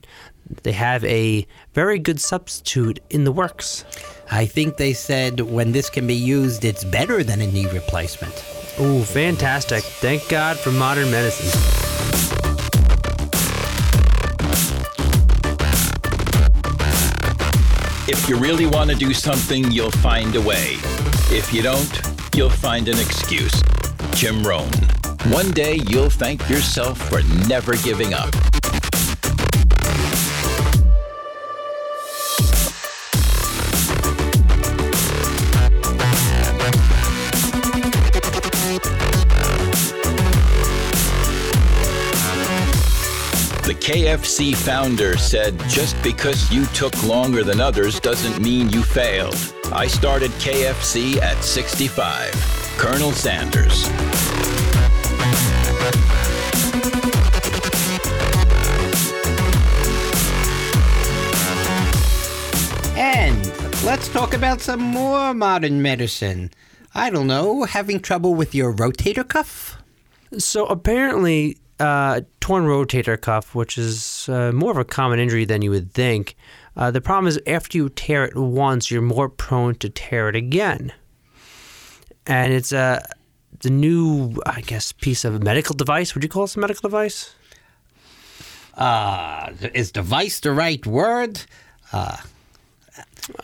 they 0.63 0.71
have 0.71 1.03
a 1.05 1.45
very 1.73 1.99
good 1.99 2.21
substitute 2.21 2.99
in 3.09 3.23
the 3.23 3.31
works. 3.31 3.85
I 4.31 4.45
think 4.45 4.77
they 4.77 4.93
said 4.93 5.39
when 5.39 5.71
this 5.71 5.89
can 5.89 6.07
be 6.07 6.15
used, 6.15 6.65
it's 6.65 6.83
better 6.83 7.23
than 7.23 7.41
a 7.41 7.47
knee 7.47 7.67
replacement. 7.71 8.33
Ooh, 8.79 9.03
fantastic! 9.03 9.83
Thank 9.83 10.27
God 10.29 10.57
for 10.57 10.71
modern 10.71 11.09
medicine. 11.09 11.47
If 18.09 18.29
you 18.29 18.37
really 18.37 18.65
want 18.65 18.89
to 18.89 18.95
do 18.95 19.13
something, 19.13 19.69
you'll 19.71 19.91
find 19.91 20.35
a 20.35 20.41
way. 20.41 20.77
If 21.29 21.53
you 21.53 21.61
don't, 21.61 22.26
you'll 22.37 22.49
find 22.51 22.87
an 22.87 22.99
excuse. 22.99 23.63
Jim 24.13 24.43
Rohn. 24.43 24.69
One 25.31 25.49
day 25.51 25.79
you'll 25.87 26.11
thank 26.11 26.47
yourself 26.47 27.01
for 27.09 27.23
never 27.47 27.75
giving 27.77 28.13
up. 28.13 28.31
The 43.67 43.73
KFC 43.73 44.55
founder 44.55 45.17
said, 45.17 45.59
Just 45.67 46.01
because 46.01 46.49
you 46.49 46.65
took 46.67 47.03
longer 47.03 47.43
than 47.43 47.59
others 47.59 47.99
doesn't 47.99 48.41
mean 48.41 48.69
you 48.69 48.81
failed. 48.81 49.35
I 49.73 49.87
started 49.87 50.31
KFC 50.39 51.17
at 51.17 51.43
65. 51.43 52.31
Colonel 52.77 53.11
Sanders. 53.11 53.89
And 62.95 63.45
let's 63.83 64.07
talk 64.07 64.33
about 64.33 64.61
some 64.61 64.79
more 64.79 65.33
modern 65.33 65.81
medicine. 65.81 66.51
I 66.95 67.09
don't 67.09 67.27
know, 67.27 67.65
having 67.65 67.99
trouble 67.99 68.33
with 68.33 68.55
your 68.55 68.71
rotator 68.71 69.27
cuff? 69.27 69.77
So 70.37 70.65
apparently, 70.67 71.57
uh, 71.79 72.21
torn 72.39 72.65
rotator 72.65 73.19
cuff, 73.19 73.55
which 73.55 73.77
is 73.77 74.27
uh, 74.29 74.51
more 74.51 74.71
of 74.71 74.77
a 74.77 74.85
common 74.85 75.19
injury 75.19 75.45
than 75.45 75.61
you 75.61 75.69
would 75.71 75.93
think, 75.93 76.35
uh, 76.75 76.91
the 76.91 77.01
problem 77.01 77.27
is 77.27 77.39
after 77.47 77.77
you 77.77 77.89
tear 77.89 78.25
it 78.25 78.35
once, 78.35 78.91
you're 78.91 79.01
more 79.01 79.29
prone 79.29 79.75
to 79.75 79.89
tear 79.89 80.29
it 80.29 80.35
again. 80.35 80.93
And 82.25 82.53
it's 82.53 82.71
a 82.71 83.01
the 83.61 83.69
new, 83.69 84.35
I 84.45 84.61
guess, 84.61 84.91
piece 84.91 85.25
of 85.25 85.41
medical 85.41 85.75
device. 85.75 86.13
Would 86.13 86.23
you 86.23 86.29
call 86.29 86.43
this 86.43 86.55
a 86.55 86.59
medical 86.59 86.89
device? 86.89 87.33
Uh, 88.75 89.51
is 89.73 89.91
device 89.91 90.39
the 90.39 90.51
right 90.51 90.85
word? 90.85 91.41
Uh, 91.91 92.17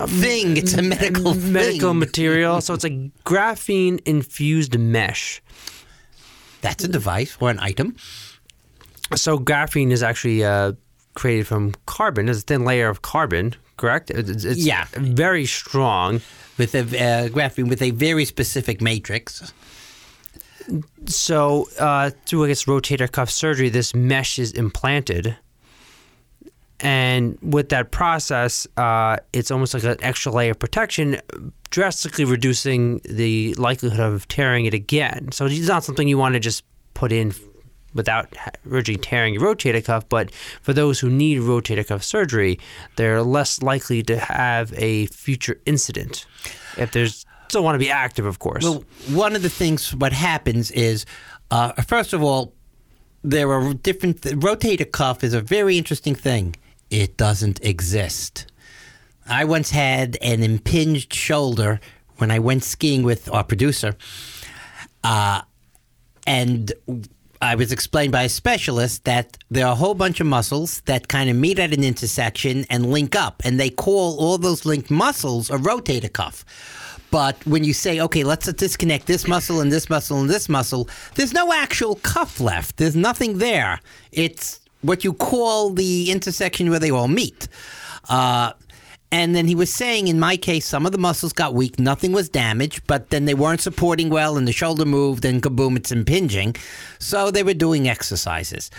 thing. 0.05 0.57
It's 0.57 0.73
a 0.73 0.81
medical 0.81 1.33
medical 1.33 1.89
thing. 1.89 1.99
material. 1.99 2.61
So 2.61 2.73
it's 2.73 2.85
a 2.85 3.09
graphene 3.25 3.99
infused 4.05 4.77
mesh. 4.77 5.41
That's 6.63 6.83
a 6.83 6.87
device 6.87 7.37
or 7.39 7.51
an 7.51 7.59
item. 7.59 7.95
So 9.15 9.37
graphene 9.37 9.91
is 9.91 10.01
actually 10.01 10.43
uh, 10.43 10.71
created 11.13 11.45
from 11.45 11.73
carbon. 11.85 12.27
It's 12.29 12.39
a 12.39 12.41
thin 12.41 12.65
layer 12.65 12.89
of 12.89 13.01
carbon, 13.03 13.53
correct? 13.77 14.09
It's, 14.09 14.43
it's 14.43 14.65
Yeah. 14.65 14.85
very 14.95 15.45
strong. 15.45 16.21
with 16.57 16.73
a 16.75 16.79
uh, 16.81 17.27
graphene 17.29 17.67
with 17.69 17.81
a 17.81 17.91
very 17.91 18.25
specific 18.25 18.81
matrix. 18.81 19.51
So 21.07 21.67
uh, 21.79 22.11
through 22.25 22.45
I 22.45 22.47
guess 22.49 22.65
rotator 22.65 23.11
cuff 23.11 23.29
surgery, 23.29 23.69
this 23.69 23.93
mesh 23.93 24.39
is 24.39 24.51
implanted, 24.53 25.35
and 26.83 27.37
with 27.41 27.69
that 27.69 27.91
process, 27.91 28.67
uh, 28.75 29.17
it's 29.31 29.49
almost 29.49 29.73
like 29.73 29.83
an 29.85 29.97
extra 30.01 30.33
layer 30.33 30.51
of 30.51 30.59
protection, 30.59 31.19
drastically 31.69 32.25
reducing 32.25 32.99
the 33.05 33.53
likelihood 33.55 34.01
of 34.01 34.27
tearing 34.27 34.65
it 34.65 34.73
again. 34.73 35.31
So 35.31 35.45
it's 35.45 35.67
not 35.67 35.85
something 35.85 36.09
you 36.09 36.17
want 36.17 36.33
to 36.33 36.41
just 36.41 36.65
put 36.93 37.13
in 37.13 37.33
without 37.93 38.35
originally 38.69 38.99
tearing 38.99 39.33
your 39.33 39.43
rotator 39.43 39.83
cuff. 39.83 40.07
But 40.09 40.31
for 40.61 40.73
those 40.73 40.99
who 40.99 41.09
need 41.09 41.39
rotator 41.39 41.87
cuff 41.87 42.03
surgery, 42.03 42.59
they're 42.97 43.23
less 43.23 43.61
likely 43.61 44.03
to 44.03 44.17
have 44.17 44.73
a 44.75 45.05
future 45.07 45.61
incident 45.65 46.25
if 46.77 46.91
there's 46.91 47.25
still 47.47 47.63
want 47.63 47.75
to 47.75 47.79
be 47.79 47.89
active, 47.89 48.25
of 48.25 48.39
course. 48.39 48.63
Well, 48.63 48.83
one 49.11 49.37
of 49.37 49.41
the 49.41 49.49
things 49.49 49.95
what 49.95 50.11
happens 50.11 50.69
is, 50.71 51.05
uh, 51.49 51.71
first 51.83 52.11
of 52.11 52.21
all, 52.21 52.53
there 53.23 53.49
are 53.51 53.73
different. 53.73 54.23
The 54.23 54.31
rotator 54.31 54.91
cuff 54.91 55.23
is 55.23 55.33
a 55.33 55.39
very 55.39 55.77
interesting 55.77 56.15
thing. 56.15 56.55
It 56.93 57.17
doesn't 57.17 57.59
exist. 57.65 58.45
I 59.27 59.45
once 59.45 59.71
had 59.71 60.15
an 60.21 60.43
impinged 60.43 61.11
shoulder 61.11 61.79
when 62.17 62.29
I 62.29 62.37
went 62.37 62.63
skiing 62.63 63.01
with 63.01 63.27
our 63.31 63.43
producer, 63.43 63.95
uh, 65.03 65.41
and 66.27 66.71
I 67.41 67.55
was 67.55 67.71
explained 67.71 68.11
by 68.11 68.21
a 68.21 68.29
specialist 68.29 69.05
that 69.05 69.39
there 69.49 69.65
are 69.65 69.71
a 69.71 69.75
whole 69.75 69.95
bunch 69.95 70.21
of 70.21 70.27
muscles 70.27 70.81
that 70.81 71.07
kind 71.07 71.31
of 71.31 71.35
meet 71.35 71.57
at 71.57 71.73
an 71.73 71.83
intersection 71.83 72.63
and 72.69 72.91
link 72.91 73.15
up, 73.15 73.41
and 73.43 73.59
they 73.59 73.71
call 73.71 74.19
all 74.19 74.37
those 74.37 74.63
linked 74.63 74.91
muscles 74.91 75.49
a 75.49 75.57
rotator 75.57 76.13
cuff. 76.13 76.45
But 77.09 77.43
when 77.47 77.63
you 77.63 77.73
say, 77.73 78.01
okay, 78.01 78.23
let's 78.23 78.53
disconnect 78.53 79.07
this 79.07 79.27
muscle 79.27 79.61
and 79.61 79.71
this 79.71 79.89
muscle 79.89 80.21
and 80.21 80.29
this 80.29 80.47
muscle, 80.47 80.87
there's 81.15 81.33
no 81.33 81.51
actual 81.53 81.95
cuff 81.95 82.39
left. 82.39 82.77
There's 82.77 82.95
nothing 82.95 83.39
there. 83.39 83.79
It's 84.11 84.59
what 84.83 85.03
you 85.03 85.13
call 85.13 85.71
the 85.71 86.11
intersection 86.11 86.69
where 86.69 86.79
they 86.79 86.91
all 86.91 87.07
meet. 87.07 87.47
Uh, 88.07 88.53
and 89.11 89.35
then 89.35 89.47
he 89.47 89.53
was 89.53 89.71
saying, 89.71 90.07
in 90.07 90.19
my 90.19 90.37
case, 90.37 90.65
some 90.65 90.85
of 90.87 90.91
the 90.91 90.97
muscles 90.97 91.33
got 91.33 91.53
weak, 91.53 91.79
nothing 91.79 92.13
was 92.13 92.29
damaged, 92.29 92.81
but 92.87 93.11
then 93.11 93.25
they 93.25 93.35
weren't 93.35 93.61
supporting 93.61 94.09
well, 94.09 94.37
and 94.37 94.47
the 94.47 94.51
shoulder 94.51 94.85
moved, 94.85 95.23
and 95.23 95.41
kaboom, 95.41 95.77
it's 95.77 95.91
impinging. 95.91 96.55
So 96.97 97.29
they 97.29 97.43
were 97.43 97.53
doing 97.53 97.87
exercises. 97.87 98.71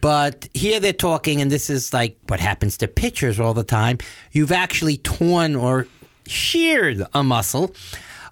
But 0.00 0.48
here 0.54 0.80
they're 0.80 0.92
talking, 0.92 1.40
and 1.40 1.52
this 1.52 1.70
is 1.70 1.92
like 1.92 2.18
what 2.26 2.40
happens 2.40 2.76
to 2.78 2.88
pitchers 2.88 3.38
all 3.38 3.54
the 3.54 3.64
time. 3.64 3.98
You've 4.32 4.52
actually 4.52 4.98
torn 4.98 5.54
or 5.54 5.86
sheared 6.26 7.06
a 7.14 7.22
muscle 7.22 7.74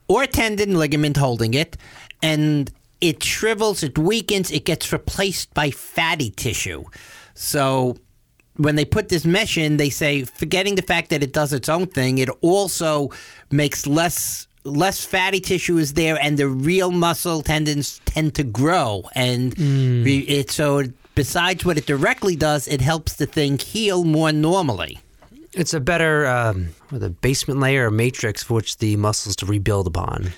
or 0.08 0.26
tendon 0.26 0.76
ligament 0.76 1.16
holding 1.16 1.54
it, 1.54 1.76
and 2.20 2.70
it 3.00 3.22
shrivels, 3.22 3.82
it 3.82 3.98
weakens, 3.98 4.50
it 4.50 4.64
gets 4.64 4.92
replaced 4.92 5.54
by 5.54 5.70
fatty 5.70 6.30
tissue. 6.30 6.84
So 7.34 7.96
when 8.56 8.76
they 8.76 8.84
put 8.84 9.08
this 9.08 9.24
mesh 9.24 9.58
in, 9.58 9.76
they 9.76 9.90
say, 9.90 10.24
forgetting 10.24 10.76
the 10.76 10.82
fact 10.82 11.10
that 11.10 11.22
it 11.22 11.32
does 11.32 11.52
its 11.52 11.68
own 11.68 11.86
thing, 11.86 12.18
it 12.18 12.28
also 12.40 13.10
makes 13.50 13.86
less 13.86 14.46
less 14.66 15.04
fatty 15.04 15.40
tissue 15.40 15.76
is 15.76 15.92
there, 15.92 16.16
and 16.22 16.38
the 16.38 16.48
real 16.48 16.90
muscle 16.90 17.42
tendons 17.42 18.00
tend 18.06 18.34
to 18.34 18.42
grow. 18.42 19.04
And 19.14 19.58
re- 19.58 20.20
it 20.20 20.50
so 20.50 20.84
besides 21.14 21.64
what 21.66 21.76
it 21.76 21.84
directly 21.86 22.34
does, 22.34 22.66
it 22.66 22.80
helps 22.80 23.14
the 23.14 23.26
thing 23.26 23.58
heal 23.58 24.04
more 24.04 24.32
normally. 24.32 24.98
It's 25.52 25.74
a 25.74 25.80
better 25.80 26.26
um, 26.26 26.68
the 26.90 27.10
basement 27.10 27.60
layer 27.60 27.88
or 27.88 27.90
matrix 27.90 28.42
for 28.42 28.54
which 28.54 28.78
the 28.78 28.96
muscles 28.96 29.36
to 29.36 29.46
rebuild 29.46 29.86
upon. 29.86 30.30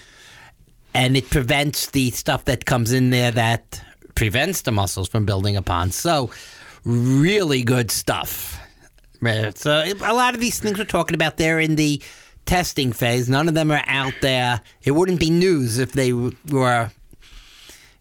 and 0.92 1.16
it 1.16 1.30
prevents 1.30 1.90
the 1.90 2.10
stuff 2.10 2.46
that 2.46 2.64
comes 2.64 2.92
in 2.92 3.10
there 3.10 3.30
that 3.30 3.80
prevents 4.14 4.62
the 4.62 4.72
muscles 4.72 5.08
from 5.08 5.24
building 5.24 5.56
upon. 5.56 5.90
So, 5.92 6.30
really 6.86 7.62
good 7.62 7.90
stuff. 7.90 8.58
Right, 9.20 9.56
So, 9.56 9.82
a 9.84 10.12
lot 10.14 10.34
of 10.34 10.40
these 10.40 10.58
things 10.60 10.78
we're 10.78 10.84
talking 10.84 11.14
about, 11.14 11.36
they're 11.36 11.58
in 11.58 11.76
the 11.76 12.00
testing 12.44 12.92
phase. 12.92 13.28
None 13.28 13.48
of 13.48 13.54
them 13.54 13.70
are 13.72 13.82
out 13.86 14.14
there. 14.22 14.60
It 14.84 14.92
wouldn't 14.92 15.20
be 15.20 15.30
news 15.30 15.78
if 15.78 15.92
they 15.92 16.12
were. 16.12 16.90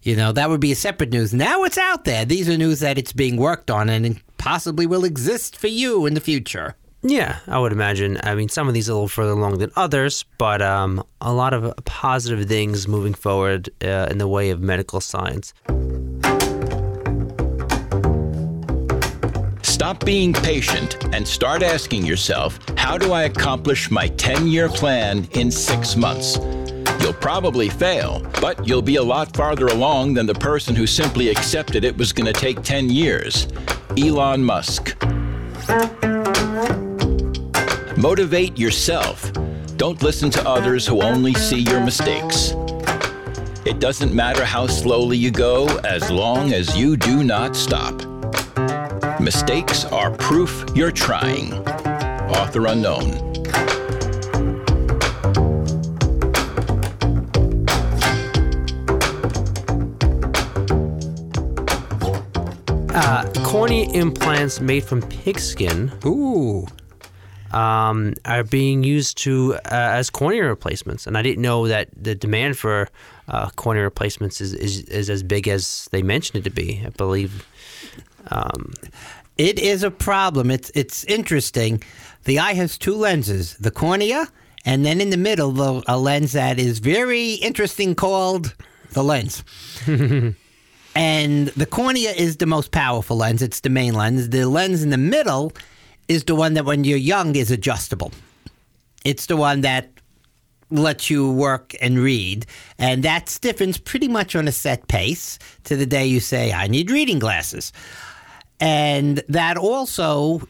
You 0.02 0.14
know, 0.14 0.30
that 0.30 0.48
would 0.48 0.60
be 0.60 0.70
a 0.70 0.76
separate 0.76 1.10
news. 1.10 1.34
Now 1.34 1.64
it's 1.64 1.78
out 1.78 2.04
there. 2.04 2.24
These 2.24 2.48
are 2.48 2.56
news 2.56 2.78
that 2.78 2.96
it's 2.96 3.12
being 3.12 3.36
worked 3.36 3.72
on 3.72 3.88
and 3.88 4.20
possibly 4.38 4.86
will 4.86 5.04
exist 5.04 5.56
for 5.56 5.66
you 5.66 6.06
in 6.06 6.14
the 6.14 6.20
future. 6.20 6.76
Yeah, 7.02 7.38
I 7.48 7.58
would 7.58 7.72
imagine. 7.72 8.18
I 8.22 8.36
mean, 8.36 8.48
some 8.48 8.68
of 8.68 8.74
these 8.74 8.88
are 8.88 8.92
a 8.92 8.94
little 8.94 9.08
further 9.08 9.32
along 9.32 9.58
than 9.58 9.72
others, 9.74 10.24
but 10.38 10.62
um, 10.62 11.02
a 11.20 11.32
lot 11.32 11.54
of 11.54 11.74
positive 11.84 12.46
things 12.46 12.86
moving 12.86 13.14
forward 13.14 13.68
uh, 13.82 14.06
in 14.08 14.18
the 14.18 14.28
way 14.28 14.50
of 14.50 14.60
medical 14.60 15.00
science. 15.00 15.52
Stop 19.76 20.06
being 20.06 20.32
patient 20.32 20.96
and 21.12 21.28
start 21.28 21.62
asking 21.62 22.06
yourself, 22.06 22.58
how 22.78 22.96
do 22.96 23.12
I 23.12 23.24
accomplish 23.24 23.90
my 23.90 24.08
10 24.08 24.46
year 24.46 24.70
plan 24.70 25.28
in 25.32 25.50
six 25.50 25.96
months? 25.96 26.38
You'll 26.98 27.12
probably 27.12 27.68
fail, 27.68 28.26
but 28.40 28.66
you'll 28.66 28.80
be 28.80 28.96
a 28.96 29.02
lot 29.02 29.36
farther 29.36 29.66
along 29.66 30.14
than 30.14 30.24
the 30.24 30.32
person 30.32 30.74
who 30.74 30.86
simply 30.86 31.28
accepted 31.28 31.84
it 31.84 31.94
was 31.94 32.14
going 32.14 32.24
to 32.24 32.32
take 32.32 32.62
10 32.62 32.88
years. 32.88 33.48
Elon 33.98 34.42
Musk. 34.42 34.96
Motivate 37.98 38.56
yourself. 38.56 39.30
Don't 39.76 40.02
listen 40.02 40.30
to 40.30 40.48
others 40.48 40.86
who 40.86 41.02
only 41.02 41.34
see 41.34 41.60
your 41.60 41.84
mistakes. 41.84 42.54
It 43.66 43.78
doesn't 43.78 44.14
matter 44.14 44.46
how 44.46 44.68
slowly 44.68 45.18
you 45.18 45.30
go 45.30 45.66
as 45.80 46.10
long 46.10 46.54
as 46.54 46.74
you 46.78 46.96
do 46.96 47.22
not 47.22 47.54
stop. 47.54 48.05
Mistakes 49.20 49.84
are 49.86 50.10
proof 50.10 50.64
you're 50.74 50.90
trying. 50.90 51.52
Author 52.28 52.66
unknown. 52.66 53.14
Uh, 62.94 63.32
cornea 63.44 63.88
implants 63.92 64.60
made 64.60 64.84
from 64.84 65.00
pigskin 65.02 65.90
Ooh. 66.04 66.66
um, 67.52 68.14
are 68.26 68.44
being 68.44 68.84
used 68.84 69.16
to 69.18 69.54
uh, 69.54 69.58
as 69.70 70.10
cornea 70.10 70.44
replacements, 70.44 71.06
and 71.06 71.16
I 71.16 71.22
didn't 71.22 71.42
know 71.42 71.66
that 71.68 71.88
the 71.96 72.14
demand 72.14 72.58
for 72.58 72.88
uh, 73.28 73.48
cornea 73.56 73.82
replacements 73.82 74.40
is, 74.40 74.52
is 74.54 74.80
is 74.82 75.08
as 75.08 75.22
big 75.22 75.48
as 75.48 75.88
they 75.90 76.02
mentioned 76.02 76.38
it 76.38 76.44
to 76.44 76.50
be. 76.50 76.82
I 76.84 76.90
believe. 76.90 77.46
Um, 78.30 78.72
It 79.36 79.58
is 79.58 79.82
a 79.82 79.90
problem. 79.90 80.50
It's 80.50 80.70
it's 80.74 81.04
interesting. 81.04 81.82
The 82.24 82.38
eye 82.38 82.54
has 82.54 82.78
two 82.78 82.94
lenses: 82.94 83.54
the 83.60 83.70
cornea, 83.70 84.28
and 84.64 84.84
then 84.84 85.00
in 85.00 85.10
the 85.10 85.18
middle, 85.18 85.52
the, 85.52 85.82
a 85.86 85.98
lens 85.98 86.32
that 86.32 86.58
is 86.58 86.78
very 86.78 87.34
interesting 87.34 87.94
called 87.94 88.54
the 88.92 89.04
lens. 89.04 89.44
and 90.94 91.48
the 91.48 91.66
cornea 91.66 92.12
is 92.12 92.38
the 92.38 92.46
most 92.46 92.70
powerful 92.70 93.18
lens. 93.18 93.42
It's 93.42 93.60
the 93.60 93.68
main 93.68 93.94
lens. 93.94 94.30
The 94.30 94.46
lens 94.46 94.82
in 94.82 94.90
the 94.90 94.96
middle 94.96 95.52
is 96.08 96.24
the 96.24 96.34
one 96.34 96.54
that, 96.54 96.64
when 96.64 96.84
you're 96.84 96.96
young, 96.96 97.36
is 97.36 97.50
adjustable. 97.50 98.12
It's 99.04 99.26
the 99.26 99.36
one 99.36 99.60
that 99.60 99.90
lets 100.70 101.10
you 101.10 101.30
work 101.30 101.74
and 101.80 101.98
read, 101.98 102.46
and 102.78 103.02
that 103.02 103.28
stiffens 103.28 103.78
pretty 103.78 104.08
much 104.08 104.34
on 104.34 104.48
a 104.48 104.52
set 104.52 104.88
pace 104.88 105.38
to 105.64 105.76
the 105.76 105.86
day 105.86 106.06
you 106.06 106.20
say, 106.20 106.52
"I 106.52 106.68
need 106.68 106.90
reading 106.90 107.18
glasses." 107.18 107.72
And 108.60 109.22
that 109.28 109.56
also 109.56 110.40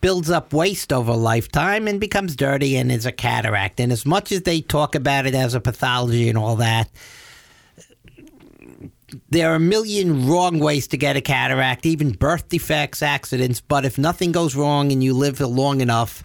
builds 0.00 0.30
up 0.30 0.52
waste 0.52 0.92
over 0.92 1.12
a 1.12 1.16
lifetime 1.16 1.88
and 1.88 1.98
becomes 1.98 2.36
dirty 2.36 2.76
and 2.76 2.92
is 2.92 3.06
a 3.06 3.12
cataract. 3.12 3.80
And 3.80 3.90
as 3.90 4.06
much 4.06 4.30
as 4.30 4.42
they 4.42 4.60
talk 4.60 4.94
about 4.94 5.26
it 5.26 5.34
as 5.34 5.54
a 5.54 5.60
pathology 5.60 6.28
and 6.28 6.38
all 6.38 6.56
that, 6.56 6.88
there 9.30 9.50
are 9.50 9.56
a 9.56 9.60
million 9.60 10.28
wrong 10.28 10.58
ways 10.58 10.86
to 10.88 10.96
get 10.96 11.16
a 11.16 11.20
cataract, 11.20 11.86
even 11.86 12.12
birth 12.12 12.48
defects, 12.48 13.02
accidents. 13.02 13.60
But 13.60 13.84
if 13.84 13.98
nothing 13.98 14.32
goes 14.32 14.54
wrong 14.54 14.92
and 14.92 15.02
you 15.02 15.14
live 15.14 15.40
long 15.40 15.80
enough, 15.80 16.22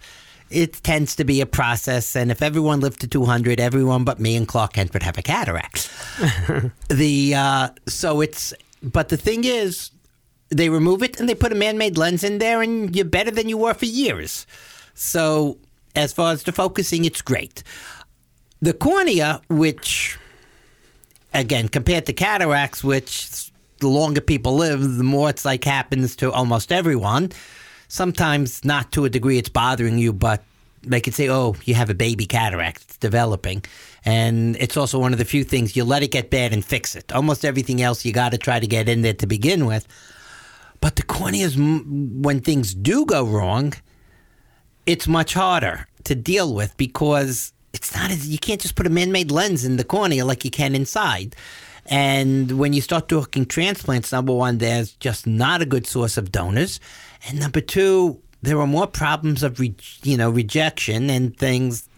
it 0.50 0.74
tends 0.82 1.16
to 1.16 1.24
be 1.24 1.40
a 1.40 1.46
process. 1.46 2.14
And 2.14 2.30
if 2.30 2.42
everyone 2.42 2.80
lived 2.80 3.00
to 3.00 3.08
200, 3.08 3.60
everyone 3.60 4.04
but 4.04 4.20
me 4.20 4.36
and 4.36 4.46
Clark 4.46 4.74
Kent 4.74 4.92
would 4.92 5.02
have 5.02 5.16
a 5.16 5.22
cataract. 5.22 5.90
the 6.88 7.34
uh, 7.34 7.68
so 7.88 8.20
it's 8.20 8.52
but 8.82 9.08
the 9.08 9.16
thing 9.16 9.44
is, 9.44 9.90
they 10.52 10.68
remove 10.68 11.02
it 11.02 11.18
and 11.18 11.28
they 11.28 11.34
put 11.34 11.52
a 11.52 11.56
man-made 11.56 11.96
lens 11.96 12.22
in 12.22 12.38
there, 12.38 12.62
and 12.62 12.94
you're 12.94 13.04
better 13.04 13.30
than 13.30 13.48
you 13.48 13.58
were 13.58 13.74
for 13.74 13.86
years. 13.86 14.46
So 14.94 15.58
as 15.96 16.12
far 16.12 16.32
as 16.32 16.42
the 16.44 16.52
focusing, 16.52 17.04
it's 17.04 17.22
great. 17.22 17.62
The 18.60 18.72
cornea, 18.72 19.40
which 19.48 20.18
again, 21.34 21.68
compared 21.68 22.06
to 22.06 22.12
cataracts, 22.12 22.84
which 22.84 23.50
the 23.78 23.88
longer 23.88 24.20
people 24.20 24.54
live, 24.54 24.96
the 24.96 25.04
more 25.04 25.30
it's 25.30 25.44
like 25.44 25.64
happens 25.64 26.14
to 26.16 26.30
almost 26.30 26.70
everyone. 26.70 27.32
Sometimes 27.88 28.64
not 28.64 28.92
to 28.92 29.04
a 29.04 29.10
degree 29.10 29.38
it's 29.38 29.48
bothering 29.48 29.98
you, 29.98 30.12
but 30.12 30.42
they 30.82 31.00
could 31.00 31.14
say, 31.14 31.28
oh, 31.28 31.56
you 31.64 31.74
have 31.74 31.90
a 31.90 31.94
baby 31.94 32.26
cataract, 32.26 32.82
it's 32.82 32.96
developing. 32.96 33.64
And 34.04 34.56
it's 34.56 34.76
also 34.76 34.98
one 34.98 35.12
of 35.12 35.18
the 35.18 35.24
few 35.24 35.44
things 35.44 35.76
you 35.76 35.84
let 35.84 36.02
it 36.02 36.10
get 36.10 36.30
bad 36.30 36.52
and 36.52 36.64
fix 36.64 36.94
it. 36.96 37.12
Almost 37.12 37.44
everything 37.44 37.82
else 37.82 38.04
you 38.04 38.12
got 38.12 38.32
to 38.32 38.38
try 38.38 38.60
to 38.60 38.66
get 38.66 38.88
in 38.88 39.02
there 39.02 39.14
to 39.14 39.26
begin 39.26 39.66
with. 39.66 39.86
But 40.82 40.96
the 40.96 41.04
cornea 41.04 41.46
is, 41.46 41.56
when 41.56 42.40
things 42.40 42.74
do 42.74 43.06
go 43.06 43.24
wrong, 43.24 43.72
it's 44.84 45.06
much 45.06 45.32
harder 45.32 45.86
to 46.02 46.16
deal 46.16 46.52
with 46.52 46.76
because 46.76 47.52
it's 47.72 47.94
not 47.94 48.10
as 48.10 48.28
you 48.28 48.36
can't 48.36 48.60
just 48.60 48.74
put 48.74 48.88
a 48.88 48.90
man-made 48.90 49.30
lens 49.30 49.64
in 49.64 49.76
the 49.76 49.84
cornea 49.84 50.24
like 50.24 50.44
you 50.44 50.50
can 50.50 50.74
inside. 50.74 51.36
And 51.86 52.58
when 52.58 52.72
you 52.72 52.80
start 52.80 53.08
talking 53.08 53.46
transplants, 53.46 54.10
number 54.10 54.34
one, 54.34 54.58
there's 54.58 54.90
just 54.94 55.24
not 55.24 55.62
a 55.62 55.66
good 55.66 55.86
source 55.86 56.16
of 56.16 56.32
donors, 56.32 56.80
and 57.28 57.38
number 57.38 57.60
two, 57.60 58.20
there 58.42 58.58
are 58.58 58.66
more 58.66 58.88
problems 58.88 59.44
of 59.44 59.60
re- 59.60 59.76
you 60.02 60.16
know 60.16 60.30
rejection 60.30 61.10
and 61.10 61.36
things. 61.36 61.88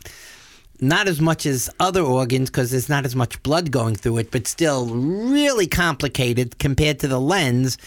Not 0.79 1.09
as 1.09 1.23
much 1.23 1.47
as 1.47 1.71
other 1.81 2.03
organs 2.03 2.50
because 2.50 2.71
there's 2.71 2.91
not 2.91 3.07
as 3.07 3.17
much 3.17 3.43
blood 3.43 3.71
going 3.71 3.95
through 3.95 4.19
it, 4.19 4.31
but 4.31 4.47
still 4.47 4.87
really 4.87 5.67
complicated 5.67 6.59
compared 6.59 6.99
to 6.99 7.09
the 7.09 7.21
lens. 7.21 7.79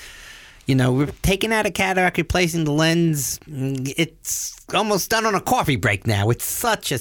You 0.68 0.76
know, 0.76 0.92
we're 0.92 1.08
taking 1.22 1.54
out 1.54 1.66
a 1.66 1.72
cataract, 1.72 2.18
replacing 2.18 2.66
the 2.66 2.74
lens. 2.74 3.40
It's 3.48 4.54
almost 4.74 5.10
done 5.10 5.26
on 5.26 5.34
a 5.34 5.40
coffee 5.42 5.78
break 5.78 6.06
now. 6.06 6.30
It's 6.30 6.44
such 6.44 6.92
a 6.92 7.00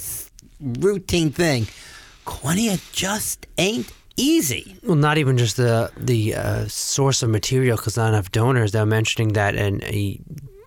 routine 0.61 1.31
thing. 1.31 1.67
Cornea 2.25 2.79
just 2.93 3.47
ain't 3.59 3.93
easy. 4.17 4.77
Well, 4.85 4.95
not 4.95 5.19
even 5.19 5.37
just 5.37 5.57
the 5.57 5.91
the 5.97 6.37
uh, 6.37 6.69
source 6.69 7.25
of 7.25 7.31
material 7.31 7.77
because 7.77 7.97
not 7.97 8.11
enough 8.11 8.31
donors. 8.31 8.71
They're 8.71 8.87
mentioning 8.87 9.33
that 9.33 9.57
an, 9.57 9.83
a 9.83 10.21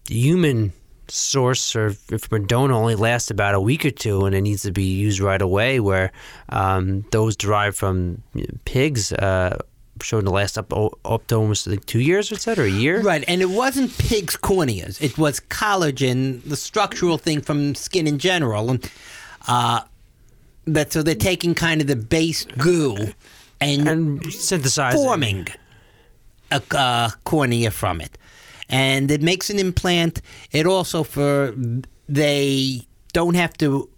human 0.10 0.74
source 1.08 1.76
or 1.76 1.92
from 1.92 2.44
a 2.44 2.46
donor 2.46 2.74
only 2.74 2.96
lasts 2.96 3.32
about 3.32 3.56
a 3.56 3.62
week 3.62 3.84
or 3.86 3.92
two 3.92 4.26
and 4.26 4.36
it 4.36 4.42
needs 4.42 4.62
to 4.62 4.72
be 4.72 4.84
used 4.84 5.20
right 5.20 5.42
away 5.42 5.80
where 5.80 6.12
um, 6.50 7.04
those 7.12 7.36
derived 7.36 7.76
from 7.76 8.22
pigs 8.66 9.12
uh, 9.14 9.58
shown 10.02 10.26
to 10.26 10.32
last 10.32 10.58
up 10.58 10.74
up 11.06 11.28
to 11.28 11.36
almost 11.36 11.68
like 11.68 11.86
two 11.86 12.00
years 12.00 12.32
or 12.32 12.38
so, 12.38 12.54
or 12.54 12.64
a 12.64 12.70
year. 12.70 13.02
Right, 13.02 13.24
and 13.28 13.42
it 13.42 13.50
wasn't 13.50 13.98
pigs' 13.98 14.38
corneas; 14.38 15.02
it 15.02 15.18
was 15.18 15.40
collagen, 15.40 16.44
the 16.44 16.56
structural 16.56 17.18
thing 17.18 17.42
from 17.42 17.76
skin 17.76 18.08
in 18.08 18.20
general, 18.20 18.70
and 18.70 18.92
uh, 19.48 19.82
that 20.66 20.94
so 20.94 21.04
they're 21.04 21.16
taking 21.16 21.56
kind 21.56 21.82
of 21.82 21.88
the 21.88 21.96
base 21.96 22.46
goo 22.58 23.14
and, 23.62 23.88
and 23.88 24.34
synthesizing 24.34 25.00
forming 25.00 25.48
a 26.52 26.62
uh, 26.72 27.10
cornea 27.24 27.72
from 27.72 28.02
it, 28.02 28.18
and 28.70 29.12
it 29.12 29.22
makes 29.22 29.50
an 29.50 29.60
implant. 29.60 30.22
It 30.52 30.66
also 30.66 31.04
for 31.04 31.54
they 32.08 32.82
don't 33.14 33.36
have 33.36 33.54
to 33.58 33.90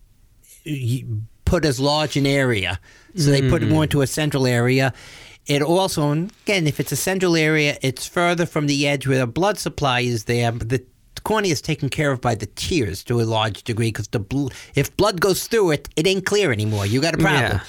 put 1.46 1.66
as 1.66 1.80
large 1.80 2.18
an 2.18 2.26
area, 2.26 2.80
so 3.16 3.30
they 3.30 3.50
put 3.50 3.64
it 3.64 3.70
more 3.70 3.84
into 3.84 4.02
a 4.02 4.08
central 4.08 4.48
area. 4.48 4.94
It 5.52 5.62
also, 5.62 6.12
again, 6.46 6.66
if 6.68 6.80
it's 6.80 6.92
a 6.92 6.96
central 6.96 7.36
area, 7.36 7.78
it's 7.82 8.08
further 8.08 8.46
from 8.46 8.68
the 8.68 8.88
edge 8.88 9.06
where 9.08 9.20
the 9.20 9.28
blood 9.28 9.58
supply 9.58 10.00
is 10.02 10.24
there. 10.26 10.52
But 10.52 10.70
the 10.70 10.84
cornea 11.24 11.52
is 11.52 11.62
taken 11.62 11.90
care 11.90 12.12
of 12.12 12.22
by 12.22 12.36
the 12.36 12.46
tears 12.46 13.04
to 13.06 13.20
a 13.22 13.24
large 13.24 13.64
degree 13.64 13.90
because 13.90 14.08
the 14.08 14.20
bl- 14.20 14.48
if 14.76 14.96
blood 14.98 15.20
goes 15.20 15.48
through 15.48 15.72
it, 15.72 15.90
it 15.96 16.08
ain't 16.08 16.26
clear 16.26 16.52
anymore. 16.52 16.86
You 16.86 17.02
got 17.02 17.16
a 17.16 17.18
problem. 17.18 17.52
Yeah. 17.58 17.64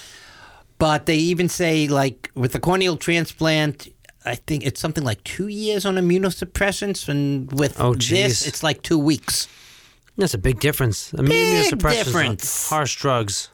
But 0.79 1.07
they 1.07 1.16
even 1.16 1.49
say, 1.49 1.88
like, 1.88 2.31
with 2.35 2.53
the 2.53 2.61
corneal 2.61 2.97
transplant, 2.97 3.88
I 4.25 4.37
think 4.37 4.64
it's 4.64 4.81
something 4.81 5.05
like 5.05 5.23
two 5.25 5.49
years 5.49 5.85
on 5.85 5.95
immunosuppressants, 5.97 7.09
and 7.09 7.51
with 7.53 7.81
Oh, 7.81 7.95
this, 7.95 8.47
it's 8.47 8.62
like 8.62 8.83
two 8.83 8.99
weeks. 8.99 9.49
That's 10.16 10.35
a 10.35 10.38
big 10.38 10.61
difference. 10.61 11.11
Big 11.11 11.27
immunosuppressants 11.27 12.05
difference. 12.05 12.68
harsh 12.68 12.97
drugs. 12.97 13.49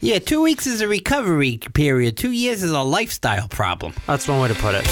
Yeah, 0.00 0.18
two 0.18 0.42
weeks 0.42 0.66
is 0.66 0.82
a 0.82 0.88
recovery 0.88 1.58
period. 1.72 2.18
Two 2.18 2.30
years 2.30 2.62
is 2.62 2.70
a 2.70 2.82
lifestyle 2.82 3.48
problem. 3.48 3.94
That's 4.06 4.28
one 4.28 4.40
way 4.40 4.48
to 4.48 4.54
put 4.54 4.74
it. 4.74 4.86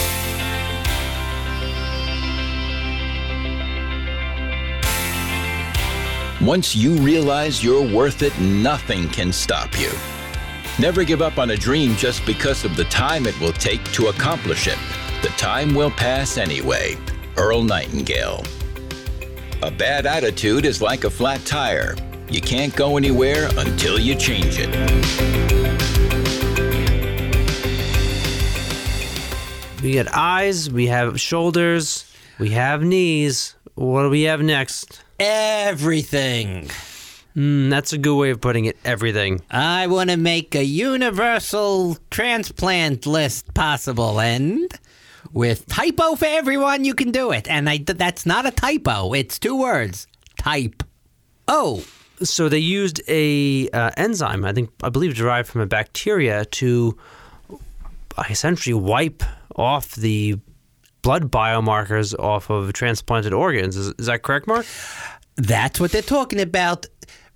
Once 6.41 6.75
you 6.75 6.95
realize 6.97 7.63
you're 7.63 7.87
worth 7.95 8.23
it, 8.23 8.39
nothing 8.41 9.09
can 9.11 9.31
stop 9.31 9.79
you. 9.79 9.91
Never 10.79 11.05
give 11.05 11.21
up 11.23 11.39
on 11.39 11.51
a 11.51 11.57
dream 11.57 11.95
just 11.97 12.25
because 12.25 12.65
of 12.65 12.75
the 12.75 12.85
time 12.85 13.27
it 13.27 13.39
will 13.41 13.53
take 13.53 13.85
to 13.93 14.09
accomplish 14.09 14.67
it. 14.67 14.79
The 15.23 15.29
time 15.37 15.75
will 15.75 15.91
pass 15.91 16.39
anyway. 16.39 16.97
Earl 17.37 17.63
Nightingale. 17.63 18.43
A 19.63 19.71
bad 19.71 20.07
attitude 20.07 20.65
is 20.65 20.83
like 20.83 21.05
a 21.05 21.11
flat 21.11 21.45
tire. 21.45 21.95
You 22.31 22.41
can't 22.41 22.75
go 22.75 22.97
anywhere 22.97 23.49
until 23.57 23.99
you 23.99 24.15
change 24.15 24.57
it. 24.59 24.71
We 29.83 29.95
got 29.95 30.09
eyes, 30.15 30.71
we 30.71 30.87
have 30.87 31.21
shoulders, 31.21 32.11
we 32.39 32.51
have 32.51 32.83
knees. 32.83 33.55
What 33.75 34.05
do 34.05 34.11
we 34.11 34.23
have 34.23 34.41
next? 34.41 35.03
Everything. 35.21 36.71
Mm, 37.37 37.69
that's 37.69 37.93
a 37.93 37.99
good 37.99 38.17
way 38.17 38.31
of 38.31 38.41
putting 38.41 38.65
it. 38.65 38.79
Everything. 38.85 39.43
I 39.51 39.89
want 39.89 40.11
to 40.11 40.17
make 40.17 40.55
a 40.55 40.65
universal 40.65 41.99
transplant 42.11 43.07
list 43.07 43.53
possible, 43.55 44.21
and 44.21 44.73
with 45.33 45.67
typo 45.67 46.15
for 46.15 46.27
everyone, 46.27 46.85
you 46.85 46.95
can 46.95 47.11
do 47.11 47.33
it. 47.33 47.49
And 47.49 47.69
I, 47.69 47.79
that's 47.79 48.25
not 48.25 48.47
a 48.47 48.53
typo; 48.53 49.13
it's 49.13 49.39
two 49.39 49.59
words. 49.59 50.07
Type. 50.39 50.83
Oh, 51.49 51.85
So 52.25 52.49
they 52.49 52.59
used 52.59 53.01
a 53.09 53.69
uh, 53.71 53.91
enzyme, 53.97 54.45
I 54.45 54.53
think, 54.53 54.71
I 54.83 54.89
believe, 54.89 55.15
derived 55.15 55.49
from 55.49 55.61
a 55.61 55.67
bacteria 55.67 56.45
to 56.47 56.97
essentially 58.31 58.75
wipe 58.75 59.23
off 59.57 59.95
the 59.95 60.39
blood 61.03 61.31
biomarkers 61.31 62.19
off 62.19 62.51
of 62.51 62.73
transplanted 62.73 63.33
organs. 63.33 63.77
Is, 63.77 63.95
is 63.99 64.07
that 64.07 64.23
correct, 64.23 64.47
Mark? 64.47 64.67
That's 65.37 65.79
what 65.81 65.93
they're 65.93 66.03
talking 66.03 66.41
about. 66.41 66.87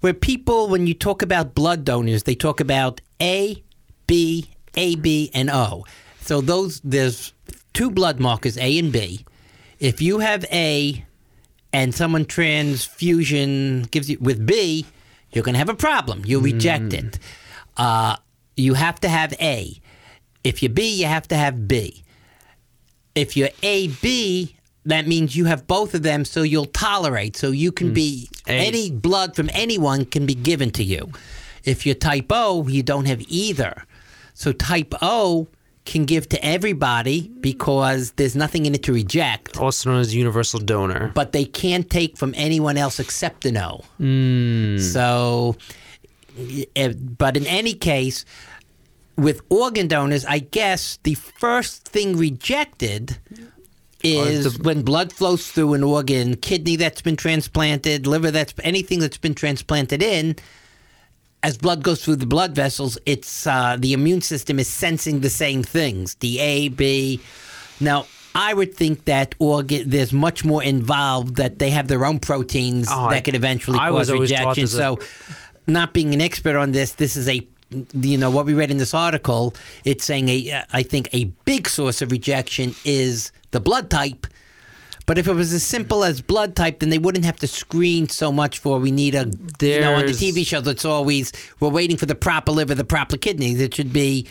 Where 0.00 0.14
people, 0.14 0.68
when 0.68 0.86
you 0.86 0.94
talk 0.94 1.22
about 1.22 1.54
blood 1.54 1.84
donors, 1.84 2.22
they 2.22 2.36
talk 2.36 2.60
about 2.60 3.00
A, 3.20 3.62
B, 4.06 4.48
AB, 4.76 5.30
and 5.34 5.50
O. 5.50 5.84
So 6.20 6.40
those 6.40 6.80
there's 6.80 7.32
two 7.72 7.90
blood 7.90 8.20
markers, 8.20 8.56
A 8.58 8.78
and 8.78 8.92
B. 8.92 9.24
If 9.80 10.00
you 10.00 10.20
have 10.20 10.44
A 10.52 11.04
and 11.72 11.94
someone 11.94 12.24
transfusion 12.24 13.82
gives 13.90 14.08
you 14.10 14.18
with 14.20 14.46
B, 14.46 14.86
you're 15.32 15.44
going 15.44 15.54
to 15.54 15.58
have 15.58 15.68
a 15.68 15.74
problem. 15.74 16.22
You'll 16.24 16.42
reject 16.42 16.92
it. 16.92 17.18
Uh, 17.76 18.16
you 18.56 18.74
have 18.74 18.98
to 19.00 19.08
have 19.08 19.34
A. 19.40 19.78
If 20.44 20.62
you're 20.62 20.72
B, 20.72 21.00
you 21.00 21.06
have 21.06 21.28
to 21.28 21.36
have 21.36 21.68
B. 21.68 22.02
If 23.14 23.36
you're 23.36 23.50
AB, 23.62 24.56
that 24.84 25.06
means 25.06 25.36
you 25.36 25.44
have 25.44 25.66
both 25.66 25.94
of 25.94 26.02
them, 26.02 26.24
so 26.24 26.42
you'll 26.42 26.64
tolerate. 26.66 27.36
So 27.36 27.50
you 27.50 27.72
can 27.72 27.92
be 27.92 28.28
A. 28.46 28.52
any 28.52 28.90
blood 28.90 29.36
from 29.36 29.50
anyone 29.52 30.06
can 30.06 30.24
be 30.24 30.34
given 30.34 30.70
to 30.72 30.84
you. 30.84 31.10
If 31.64 31.84
you're 31.84 31.94
type 31.94 32.26
O, 32.30 32.66
you 32.68 32.82
don't 32.82 33.04
have 33.06 33.20
either. 33.28 33.84
So 34.34 34.52
type 34.52 34.94
O 35.02 35.48
can 35.88 36.04
give 36.04 36.28
to 36.28 36.38
everybody 36.44 37.30
because 37.40 38.12
there's 38.12 38.36
nothing 38.36 38.66
in 38.66 38.74
it 38.74 38.82
to 38.84 38.92
reject, 38.92 39.56
Also 39.58 39.90
known 39.90 40.00
as 40.00 40.14
universal 40.14 40.60
donor. 40.60 41.10
but 41.14 41.32
they 41.32 41.44
can't 41.44 41.88
take 41.90 42.16
from 42.16 42.32
anyone 42.36 42.76
else 42.76 43.00
except 43.00 43.44
an 43.44 43.56
O. 43.56 43.82
So, 44.80 45.56
eh, 46.76 46.92
but 47.24 47.36
in 47.36 47.46
any 47.46 47.74
case, 47.74 48.24
with 49.16 49.40
organ 49.48 49.88
donors, 49.88 50.24
I 50.24 50.38
guess 50.38 50.98
the 51.02 51.14
first 51.14 51.88
thing 51.88 52.16
rejected 52.16 53.18
is 54.04 54.44
the- 54.54 54.62
when 54.62 54.82
blood 54.82 55.12
flows 55.12 55.48
through 55.48 55.74
an 55.74 55.82
organ, 55.82 56.36
kidney 56.36 56.76
that's 56.76 57.02
been 57.02 57.16
transplanted, 57.16 58.06
liver 58.06 58.30
that's 58.30 58.54
anything 58.62 59.00
that's 59.00 59.18
been 59.18 59.34
transplanted 59.34 60.02
in. 60.02 60.36
As 61.42 61.56
blood 61.56 61.82
goes 61.84 62.04
through 62.04 62.16
the 62.16 62.26
blood 62.26 62.54
vessels, 62.54 62.98
it's 63.06 63.46
uh, 63.46 63.76
the 63.78 63.92
immune 63.92 64.20
system 64.22 64.58
is 64.58 64.68
sensing 64.68 65.20
the 65.20 65.30
same 65.30 65.62
things. 65.62 66.16
The 66.16 66.40
A, 66.40 66.68
B. 66.68 67.20
Now, 67.80 68.06
I 68.34 68.54
would 68.54 68.74
think 68.74 69.04
that 69.04 69.34
organ 69.38 69.88
there's 69.88 70.12
much 70.12 70.44
more 70.44 70.62
involved 70.62 71.36
that 71.36 71.58
they 71.60 71.70
have 71.70 71.86
their 71.88 72.04
own 72.04 72.18
proteins 72.18 72.88
Oh, 72.90 73.08
that 73.10 73.24
could 73.24 73.34
eventually 73.36 73.78
I 73.78 73.90
cause 73.90 74.10
rejection. 74.10 74.52
there's 74.56 74.74
a- 74.74 74.78
So, 74.78 74.98
not 75.66 75.92
being 75.94 76.12
an 76.12 76.20
expert 76.20 76.56
on 76.56 76.72
this, 76.72 76.92
this 76.92 77.16
is 77.16 77.28
a 77.28 77.46
you 77.92 78.16
know 78.16 78.30
what 78.30 78.46
we 78.46 78.54
read 78.54 78.70
in 78.70 78.78
this 78.78 78.94
article. 78.94 79.54
It's 79.84 80.04
saying 80.04 80.28
a 80.28 80.64
I 80.72 80.82
think 80.82 81.08
a 81.12 81.24
big 81.44 81.68
source 81.68 82.00
of 82.02 82.10
rejection 82.10 82.74
is 82.84 83.30
the 83.50 83.60
blood 83.60 83.90
type. 83.90 84.26
But 85.08 85.18
if 85.18 85.26
it 85.26 85.32
was 85.32 85.52
as 85.54 85.64
simple 85.64 86.04
as 86.04 86.20
blood 86.20 86.54
type, 86.54 86.78
then 86.80 86.90
they 86.90 86.98
wouldn't 86.98 87.24
have 87.24 87.38
to 87.38 87.46
screen 87.48 88.08
so 88.10 88.30
much 88.30 88.58
for 88.58 88.78
we 88.78 88.90
need 88.92 89.14
a 89.16 89.24
you 89.60 89.80
know 89.80 89.94
on 89.94 90.06
the 90.06 90.12
There's- 90.12 90.20
TV 90.20 90.46
shows. 90.46 90.66
It's 90.68 90.84
always 90.84 91.32
we're 91.58 91.70
waiting 91.70 91.96
for 91.96 92.06
the 92.06 92.14
proper 92.14 92.52
liver, 92.52 92.74
the 92.76 92.84
proper 92.84 93.16
kidneys. 93.16 93.60
It 93.60 93.74
should 93.74 93.92
be 93.92 94.26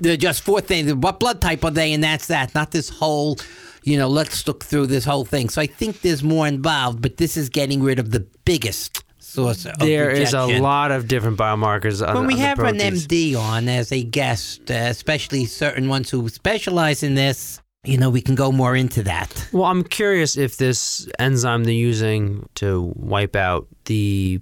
they're 0.00 0.16
just 0.16 0.42
four 0.42 0.60
things. 0.60 0.92
What 0.94 1.18
blood 1.20 1.40
type 1.40 1.64
are 1.64 1.70
they, 1.70 1.92
and 1.94 2.04
that's 2.04 2.26
that. 2.26 2.54
Not 2.54 2.70
this 2.72 2.88
whole, 2.90 3.38
you 3.82 3.96
know, 3.96 4.08
let's 4.08 4.46
look 4.46 4.62
through 4.64 4.88
this 4.88 5.04
whole 5.06 5.24
thing. 5.24 5.48
So 5.48 5.62
I 5.62 5.66
think 5.66 6.02
there's 6.02 6.22
more 6.22 6.46
involved, 6.46 7.00
but 7.00 7.16
this 7.16 7.36
is 7.36 7.48
getting 7.48 7.82
rid 7.82 7.98
of 7.98 8.10
the 8.10 8.20
biggest 8.44 9.02
source 9.20 9.64
of 9.66 9.78
There 9.78 10.10
is 10.10 10.34
a 10.34 10.40
rejection. 10.42 10.62
lot 10.62 10.90
of 10.92 11.08
different 11.08 11.38
biomarkers. 11.38 12.06
On, 12.06 12.14
When 12.14 12.26
we 12.26 12.34
on 12.34 12.38
the 12.40 12.44
have 12.46 12.58
an 12.58 12.64
proteins. 12.76 13.06
MD 13.06 13.36
on 13.36 13.68
as 13.68 13.90
a 13.90 14.02
guest, 14.02 14.70
uh, 14.70 14.74
especially 14.74 15.46
certain 15.46 15.88
ones 15.88 16.10
who 16.10 16.28
specialize 16.28 17.02
in 17.02 17.14
this, 17.14 17.60
you 17.84 17.98
know, 17.98 18.10
we 18.10 18.20
can 18.20 18.34
go 18.34 18.50
more 18.50 18.74
into 18.74 19.02
that. 19.02 19.48
Well, 19.52 19.64
I'm 19.64 19.84
curious 19.84 20.36
if 20.36 20.56
this 20.56 21.08
enzyme 21.18 21.64
they're 21.64 21.74
using 21.74 22.48
to 22.56 22.92
wipe 22.96 23.36
out 23.36 23.66
the 23.84 24.40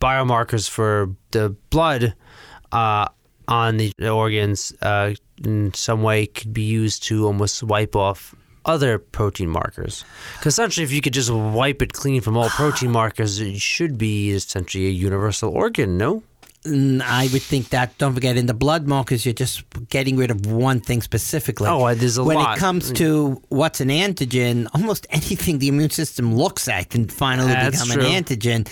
biomarkers 0.00 0.68
for 0.68 1.14
the 1.32 1.50
blood 1.70 2.14
uh, 2.72 3.08
on 3.48 3.76
the 3.76 3.92
organs 4.08 4.72
uh, 4.82 5.14
in 5.44 5.72
some 5.74 6.02
way 6.02 6.26
could 6.26 6.52
be 6.52 6.62
used 6.62 7.02
to 7.04 7.26
almost 7.26 7.62
wipe 7.62 7.96
off 7.96 8.34
other 8.64 8.98
protein 8.98 9.48
markers. 9.48 10.04
Because 10.34 10.54
essentially, 10.54 10.84
if 10.84 10.92
you 10.92 11.00
could 11.00 11.12
just 11.12 11.30
wipe 11.30 11.82
it 11.82 11.92
clean 11.92 12.20
from 12.20 12.36
all 12.36 12.48
protein 12.50 12.90
markers, 12.90 13.40
it 13.40 13.60
should 13.60 13.96
be 13.96 14.32
essentially 14.32 14.86
a 14.86 14.90
universal 14.90 15.50
organ, 15.50 15.96
no? 15.96 16.22
Mm, 16.66 17.00
I 17.02 17.28
would 17.32 17.42
think 17.42 17.68
that. 17.70 17.96
Don't 17.98 18.12
forget, 18.14 18.36
in 18.36 18.46
the 18.46 18.54
blood 18.54 18.86
markers, 18.86 19.24
you're 19.24 19.32
just 19.34 19.62
getting 19.88 20.16
rid 20.16 20.30
of 20.30 20.46
one 20.46 20.80
thing 20.80 21.00
specifically. 21.02 21.68
Oh, 21.68 21.94
there's 21.94 22.18
a 22.18 22.24
when 22.24 22.36
lot. 22.36 22.48
When 22.48 22.56
it 22.56 22.60
comes 22.60 22.92
to 22.92 23.40
what's 23.48 23.80
an 23.80 23.88
antigen, 23.88 24.66
almost 24.74 25.06
anything 25.10 25.58
the 25.58 25.68
immune 25.68 25.90
system 25.90 26.34
looks 26.34 26.68
at 26.68 26.90
can 26.90 27.08
finally 27.08 27.52
That's 27.52 27.80
become 27.82 28.00
true. 28.00 28.04
an 28.06 28.24
antigen, 28.24 28.68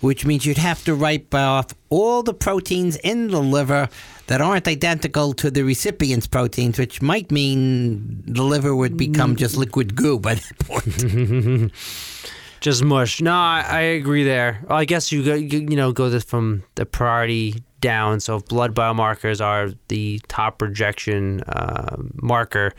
which 0.00 0.24
means 0.26 0.44
you'd 0.44 0.58
have 0.58 0.84
to 0.84 0.94
wipe 0.94 1.34
off 1.34 1.66
all 1.90 2.22
the 2.22 2.34
proteins 2.34 2.96
in 2.96 3.28
the 3.28 3.40
liver 3.40 3.88
that 4.26 4.42
aren't 4.42 4.68
identical 4.68 5.32
to 5.32 5.50
the 5.50 5.62
recipient's 5.62 6.26
proteins, 6.26 6.78
which 6.78 7.00
might 7.00 7.30
mean 7.32 8.22
the 8.26 8.42
liver 8.42 8.76
would 8.76 8.96
become 8.98 9.34
Mm. 9.34 9.38
just 9.38 9.56
liquid 9.56 9.94
goo 9.94 10.18
by 10.18 10.34
that 10.34 10.58
point. 10.66 11.72
Just 12.60 12.82
mush. 12.82 13.20
No, 13.20 13.32
I, 13.32 13.64
I 13.66 13.80
agree 13.80 14.24
there. 14.24 14.64
Well, 14.68 14.78
I 14.78 14.84
guess 14.84 15.12
you 15.12 15.24
go, 15.24 15.34
you, 15.34 15.76
know, 15.76 15.92
go 15.92 16.10
this 16.10 16.24
from 16.24 16.64
the 16.74 16.86
priority 16.86 17.62
down. 17.80 18.20
So 18.20 18.36
if 18.36 18.46
blood 18.46 18.74
biomarkers 18.74 19.44
are 19.44 19.70
the 19.88 20.20
top 20.28 20.60
rejection 20.60 21.42
uh, 21.42 21.96
marker, 22.14 22.72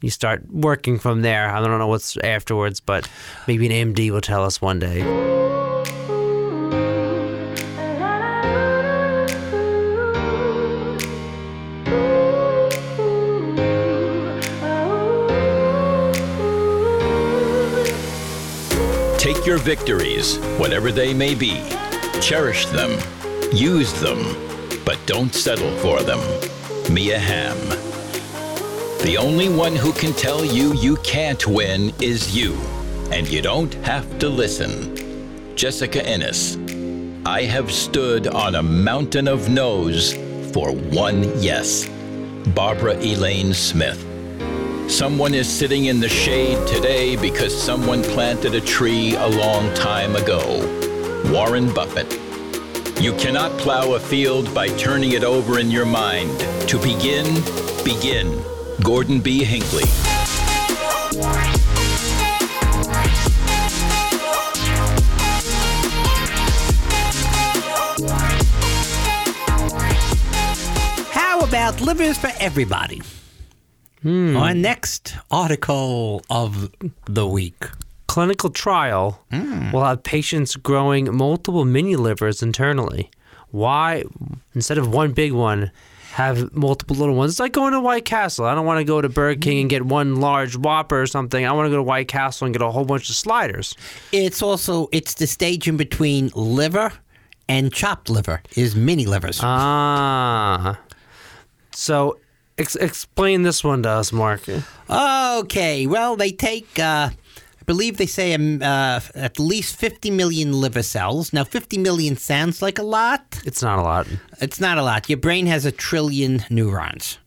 you 0.00 0.10
start 0.10 0.50
working 0.50 0.98
from 0.98 1.22
there. 1.22 1.50
I 1.50 1.60
don't 1.60 1.78
know 1.78 1.86
what's 1.86 2.16
afterwards, 2.18 2.80
but 2.80 3.08
maybe 3.46 3.66
an 3.66 3.94
MD 3.94 4.10
will 4.10 4.22
tell 4.22 4.44
us 4.44 4.62
one 4.62 4.78
day. 4.78 5.35
Your 19.46 19.58
victories, 19.58 20.38
whatever 20.58 20.90
they 20.90 21.14
may 21.14 21.32
be. 21.36 21.62
Cherish 22.20 22.66
them, 22.66 22.98
use 23.52 23.92
them, 24.00 24.34
but 24.84 24.98
don't 25.06 25.32
settle 25.32 25.70
for 25.78 26.02
them. 26.02 26.18
Mia 26.92 27.16
Hamm. 27.16 27.56
The 29.04 29.16
only 29.16 29.48
one 29.48 29.76
who 29.76 29.92
can 29.92 30.12
tell 30.14 30.44
you 30.44 30.74
you 30.74 30.96
can't 30.96 31.46
win 31.46 31.92
is 32.00 32.36
you, 32.36 32.54
and 33.12 33.28
you 33.28 33.40
don't 33.40 33.72
have 33.86 34.18
to 34.18 34.28
listen. 34.28 35.54
Jessica 35.54 36.04
Ennis. 36.04 36.56
I 37.24 37.42
have 37.42 37.70
stood 37.70 38.26
on 38.26 38.56
a 38.56 38.62
mountain 38.64 39.28
of 39.28 39.48
no's 39.48 40.14
for 40.52 40.72
one 40.72 41.22
yes. 41.40 41.88
Barbara 42.48 42.96
Elaine 42.96 43.54
Smith. 43.54 44.05
Someone 44.88 45.34
is 45.34 45.48
sitting 45.48 45.86
in 45.86 45.98
the 45.98 46.08
shade 46.08 46.64
today 46.66 47.16
because 47.16 47.54
someone 47.60 48.04
planted 48.04 48.54
a 48.54 48.60
tree 48.60 49.16
a 49.16 49.26
long 49.26 49.74
time 49.74 50.14
ago. 50.14 50.40
Warren 51.30 51.74
Buffett. 51.74 52.12
You 53.02 53.12
cannot 53.14 53.50
plow 53.58 53.94
a 53.94 54.00
field 54.00 54.54
by 54.54 54.68
turning 54.68 55.12
it 55.12 55.24
over 55.24 55.58
in 55.58 55.72
your 55.72 55.84
mind. 55.86 56.30
To 56.68 56.78
begin, 56.78 57.26
begin. 57.84 58.40
Gordon 58.82 59.20
B. 59.20 59.42
Hinckley. 59.42 59.82
How 71.10 71.40
about 71.40 71.80
livers 71.80 72.16
for 72.16 72.30
everybody? 72.38 73.02
Hmm. 74.06 74.36
Our 74.36 74.54
next 74.54 75.16
article 75.32 76.22
of 76.30 76.70
the 77.06 77.26
week. 77.26 77.64
Clinical 78.06 78.50
trial 78.50 79.20
will 79.72 79.82
have 79.82 80.04
patients 80.04 80.54
growing 80.54 81.12
multiple 81.12 81.64
mini 81.64 81.96
livers 81.96 82.40
internally. 82.40 83.10
Why, 83.50 84.04
instead 84.54 84.78
of 84.78 84.94
one 84.94 85.10
big 85.10 85.32
one, 85.32 85.72
have 86.12 86.54
multiple 86.54 86.94
little 86.94 87.16
ones? 87.16 87.32
It's 87.32 87.40
like 87.40 87.50
going 87.50 87.72
to 87.72 87.80
White 87.80 88.04
Castle. 88.04 88.44
I 88.44 88.54
don't 88.54 88.64
want 88.64 88.78
to 88.78 88.84
go 88.84 89.00
to 89.00 89.08
Burger 89.08 89.40
King 89.40 89.62
and 89.62 89.68
get 89.68 89.84
one 89.84 90.20
large 90.20 90.56
Whopper 90.56 91.02
or 91.02 91.08
something. 91.08 91.44
I 91.44 91.50
want 91.50 91.66
to 91.66 91.70
go 91.70 91.76
to 91.76 91.82
White 91.82 92.06
Castle 92.06 92.44
and 92.44 92.54
get 92.54 92.62
a 92.62 92.70
whole 92.70 92.84
bunch 92.84 93.10
of 93.10 93.16
sliders. 93.16 93.74
It's 94.12 94.40
also 94.40 94.86
it's 94.92 95.14
the 95.14 95.26
stage 95.26 95.66
in 95.66 95.76
between 95.76 96.30
liver 96.36 96.92
and 97.48 97.72
chopped 97.72 98.08
liver 98.08 98.40
is 98.54 98.76
mini 98.76 99.06
livers. 99.06 99.40
Ah. 99.42 100.78
So, 101.72 102.18
ex- 102.58 102.76
explain 102.76 103.42
this 103.42 103.62
one 103.64 103.82
to 103.82 103.88
us, 103.88 104.12
Mark. 104.12 104.42
okay, 104.88 105.86
well 105.86 106.16
they 106.16 106.30
take 106.30 106.78
uh, 106.78 107.10
I 107.10 107.64
believe 107.64 107.96
they 107.96 108.06
say 108.06 108.32
um, 108.34 108.62
uh, 108.62 109.00
at 109.14 109.38
least 109.38 109.76
50 109.76 110.10
million 110.10 110.52
liver 110.52 110.82
cells. 110.82 111.32
Now 111.32 111.44
50 111.44 111.78
million 111.78 112.16
sounds 112.16 112.62
like 112.62 112.78
a 112.78 112.84
lot. 112.84 113.40
It's 113.44 113.62
not 113.62 113.78
a 113.78 113.82
lot. 113.82 114.06
It's 114.40 114.60
not 114.60 114.78
a 114.78 114.82
lot. 114.82 115.08
Your 115.08 115.18
brain 115.18 115.46
has 115.46 115.64
a 115.64 115.72
trillion 115.72 116.44
neurons. 116.48 117.18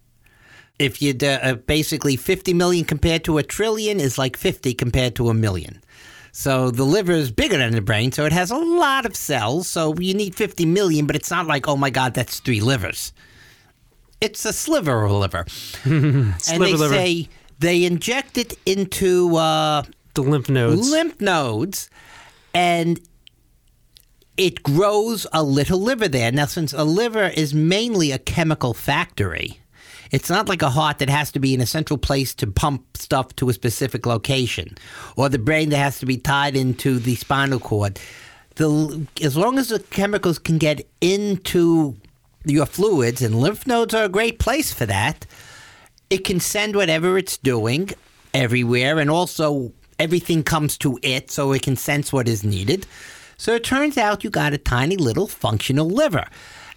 If 0.77 1.01
you 1.01 1.13
uh, 1.21 1.55
basically 1.55 2.15
50 2.15 2.53
million 2.53 2.85
compared 2.85 3.25
to 3.25 3.37
a 3.37 3.43
trillion 3.43 3.99
is 3.99 4.17
like 4.17 4.37
50 4.37 4.73
compared 4.75 5.13
to 5.15 5.27
a 5.27 5.33
million. 5.33 5.81
So 6.31 6.71
the 6.71 6.85
liver 6.85 7.11
is 7.11 7.31
bigger 7.31 7.57
than 7.57 7.73
the 7.73 7.81
brain, 7.81 8.13
so 8.13 8.25
it 8.25 8.31
has 8.31 8.49
a 8.49 8.57
lot 8.57 9.05
of 9.05 9.15
cells. 9.15 9.67
So 9.67 9.93
you 9.99 10.13
need 10.13 10.35
50 10.35 10.65
million, 10.65 11.05
but 11.05 11.17
it's 11.17 11.31
not 11.31 11.47
like, 11.47 11.67
oh 11.67 11.75
my 11.75 11.89
God, 11.89 12.13
that's 12.13 12.39
three 12.39 12.61
livers. 12.61 13.11
It's 14.21 14.43
a 14.45 14.53
sliver 14.53 15.03
of 15.05 15.11
a 15.11 15.15
liver. 15.17 15.45
and 15.85 16.33
they 16.47 16.73
liver. 16.73 16.93
say 16.93 17.29
they 17.59 17.85
inject 17.85 18.37
it 18.37 18.53
into 18.65 19.35
uh, 19.35 19.83
The 20.13 20.21
lymph 20.23 20.49
nodes. 20.49 20.91
lymph 20.91 21.19
nodes 21.21 21.89
and 22.53 22.99
it 24.37 24.63
grows 24.63 25.27
a 25.33 25.43
little 25.43 25.79
liver 25.79 26.07
there. 26.07 26.31
Now, 26.31 26.45
since 26.45 26.71
a 26.73 26.83
liver 26.85 27.27
is 27.27 27.53
mainly 27.53 28.11
a 28.11 28.17
chemical 28.17 28.73
factory, 28.73 29.59
it's 30.11 30.29
not 30.29 30.47
like 30.47 30.61
a 30.61 30.69
heart 30.69 30.99
that 30.99 31.09
has 31.09 31.31
to 31.33 31.39
be 31.39 31.53
in 31.53 31.59
a 31.61 31.65
central 31.65 31.97
place 31.97 32.33
to 32.35 32.47
pump 32.47 32.95
stuff 32.97 33.35
to 33.35 33.49
a 33.49 33.53
specific 33.53 34.05
location, 34.05 34.77
or 35.17 35.27
the 35.29 35.37
brain 35.39 35.69
that 35.69 35.77
has 35.77 35.99
to 35.99 36.05
be 36.05 36.17
tied 36.17 36.55
into 36.55 36.99
the 36.99 37.15
spinal 37.15 37.59
cord. 37.59 37.99
The, 38.55 39.05
as 39.21 39.35
long 39.37 39.59
as 39.59 39.69
the 39.69 39.79
chemicals 39.79 40.39
can 40.39 40.57
get 40.57 40.87
into 41.01 41.97
your 42.51 42.65
fluids, 42.65 43.21
and 43.21 43.39
lymph 43.39 43.65
nodes 43.67 43.93
are 43.93 44.05
a 44.05 44.09
great 44.09 44.39
place 44.39 44.73
for 44.73 44.85
that, 44.85 45.25
it 46.09 46.23
can 46.23 46.39
send 46.39 46.75
whatever 46.75 47.17
it's 47.17 47.37
doing 47.37 47.89
everywhere, 48.33 48.99
and 48.99 49.09
also 49.09 49.71
everything 49.97 50.43
comes 50.43 50.77
to 50.77 50.99
it 51.03 51.29
so 51.29 51.51
it 51.51 51.61
can 51.61 51.75
sense 51.75 52.11
what 52.11 52.27
is 52.27 52.43
needed. 52.43 52.87
So 53.37 53.55
it 53.55 53.63
turns 53.63 53.97
out 53.97 54.23
you 54.23 54.29
got 54.29 54.53
a 54.53 54.57
tiny 54.57 54.97
little 54.97 55.27
functional 55.27 55.89
liver. 55.89 56.25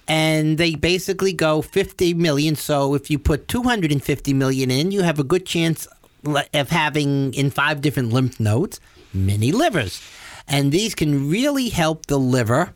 And 0.09 0.59
they 0.59 0.75
basically 0.75 1.33
go 1.33 1.63
50 1.63 2.15
million. 2.15 2.57
So 2.57 2.95
if 2.95 3.09
you 3.09 3.19
put 3.19 3.47
250 3.47 4.35
million 4.35 4.71
in, 4.71 4.91
you 4.91 5.03
have 5.03 5.21
a 5.21 5.25
good 5.25 5.47
chance 5.47 5.87
of 6.25 6.71
having 6.71 7.33
in 7.35 7.51
five 7.51 7.81
different 7.81 8.13
lymph 8.13 8.39
nodes 8.41 8.81
mini 9.15 9.53
livers, 9.53 10.03
and 10.49 10.73
these 10.73 10.95
can 10.95 11.29
really 11.29 11.69
help 11.69 12.07
the 12.07 12.19
liver 12.19 12.75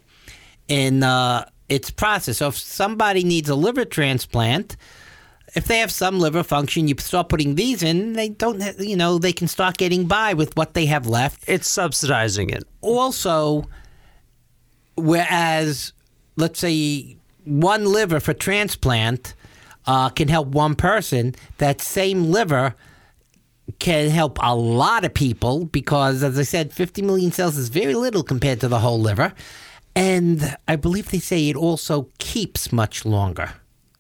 in 0.68 1.02
uh, 1.02 1.48
its 1.68 1.90
process. 1.90 2.38
So 2.38 2.48
if 2.48 2.56
somebody 2.56 3.24
needs 3.24 3.48
a 3.48 3.54
liver 3.54 3.84
transplant, 3.84 4.76
if 5.54 5.66
they 5.66 5.78
have 5.78 5.90
some 5.90 6.18
liver 6.20 6.42
function, 6.42 6.88
you 6.88 6.94
start 6.98 7.28
putting 7.28 7.54
these 7.54 7.82
in, 7.82 8.12
they 8.12 8.28
don't, 8.28 8.62
you 8.78 8.96
know, 8.96 9.18
they 9.18 9.32
can 9.32 9.48
start 9.48 9.78
getting 9.78 10.06
by 10.06 10.34
with 10.34 10.56
what 10.56 10.74
they 10.74 10.86
have 10.86 11.06
left. 11.06 11.44
It's 11.46 11.68
subsidizing 11.68 12.50
it. 12.50 12.64
Also, 12.80 13.64
whereas, 14.96 15.92
let's 16.36 16.58
say, 16.58 17.16
one 17.44 17.86
liver 17.86 18.20
for 18.20 18.34
transplant 18.34 19.34
uh, 19.86 20.10
can 20.10 20.28
help 20.28 20.48
one 20.48 20.74
person, 20.74 21.34
that 21.58 21.80
same 21.80 22.24
liver 22.24 22.74
can 23.78 24.10
help 24.10 24.38
a 24.42 24.54
lot 24.54 25.04
of 25.04 25.14
people 25.14 25.64
because, 25.66 26.22
as 26.22 26.38
I 26.38 26.42
said, 26.42 26.72
50 26.72 27.02
million 27.02 27.32
cells 27.32 27.56
is 27.56 27.68
very 27.68 27.94
little 27.94 28.22
compared 28.22 28.60
to 28.60 28.68
the 28.68 28.80
whole 28.80 29.00
liver. 29.00 29.32
And 29.96 30.56
I 30.68 30.76
believe 30.76 31.10
they 31.10 31.18
say 31.18 31.48
it 31.48 31.56
also 31.56 32.10
keeps 32.18 32.70
much 32.70 33.06
longer. 33.06 33.54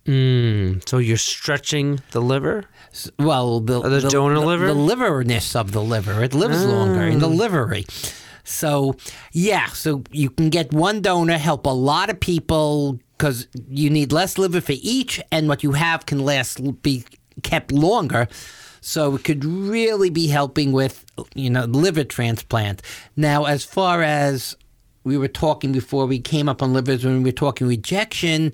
Mm, 0.04 0.86
so 0.88 0.98
you're 0.98 1.16
stretching 1.16 2.00
the 2.12 2.20
liver? 2.20 2.66
Well, 3.18 3.60
the, 3.60 3.80
the 3.80 4.08
donor 4.08 4.38
the, 4.38 4.46
liver? 4.46 4.66
the 4.66 4.74
liverness 4.74 5.56
of 5.56 5.72
the 5.72 5.82
liver, 5.82 6.22
it 6.22 6.34
lives 6.34 6.64
longer 6.64 7.02
in 7.02 7.18
the 7.18 7.28
livery. 7.28 7.86
So, 8.44 8.94
yeah, 9.32 9.66
so 9.68 10.04
you 10.12 10.30
can 10.30 10.50
get 10.50 10.72
one 10.72 11.00
donor, 11.00 11.38
help 11.38 11.66
a 11.66 11.70
lot 11.70 12.10
of 12.10 12.20
people 12.20 13.00
because 13.18 13.48
you 13.68 13.90
need 13.90 14.12
less 14.12 14.38
liver 14.38 14.60
for 14.60 14.74
each, 14.76 15.20
and 15.32 15.48
what 15.48 15.62
you 15.62 15.72
have 15.72 16.06
can 16.06 16.20
last, 16.20 16.82
be 16.82 17.04
kept 17.42 17.72
longer. 17.72 18.28
So 18.80 19.16
it 19.16 19.24
could 19.24 19.44
really 19.44 20.10
be 20.10 20.28
helping 20.28 20.70
with, 20.70 21.04
you 21.34 21.50
know, 21.50 21.64
liver 21.64 22.04
transplant. 22.04 22.82
Now, 23.16 23.46
as 23.46 23.64
far 23.64 24.02
as 24.02 24.54
we 25.06 25.16
were 25.16 25.28
talking 25.28 25.70
before 25.70 26.04
we 26.04 26.18
came 26.18 26.48
up 26.48 26.62
on 26.62 26.72
livers, 26.72 27.04
when 27.04 27.18
we 27.22 27.30
were 27.30 27.32
talking 27.32 27.68
rejection, 27.68 28.52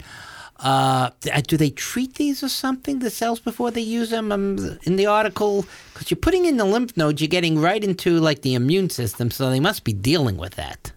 uh, 0.60 1.10
do 1.48 1.56
they 1.56 1.70
treat 1.70 2.14
these 2.16 2.42
or 2.42 2.48
something, 2.48 2.98
the 2.98 3.08
cells, 3.08 3.40
before 3.40 3.70
they 3.70 3.80
use 3.80 4.10
them? 4.10 4.30
Um, 4.30 4.78
in 4.82 4.96
the 4.96 5.06
article, 5.06 5.64
because 5.92 6.10
you're 6.10 6.18
putting 6.18 6.44
in 6.44 6.58
the 6.58 6.66
lymph 6.66 6.94
nodes, 6.94 7.22
you're 7.22 7.28
getting 7.28 7.58
right 7.58 7.82
into 7.82 8.20
like 8.20 8.42
the 8.42 8.54
immune 8.54 8.90
system, 8.90 9.30
so 9.30 9.48
they 9.48 9.60
must 9.60 9.82
be 9.82 9.94
dealing 9.94 10.36
with 10.36 10.54
that. 10.56 10.92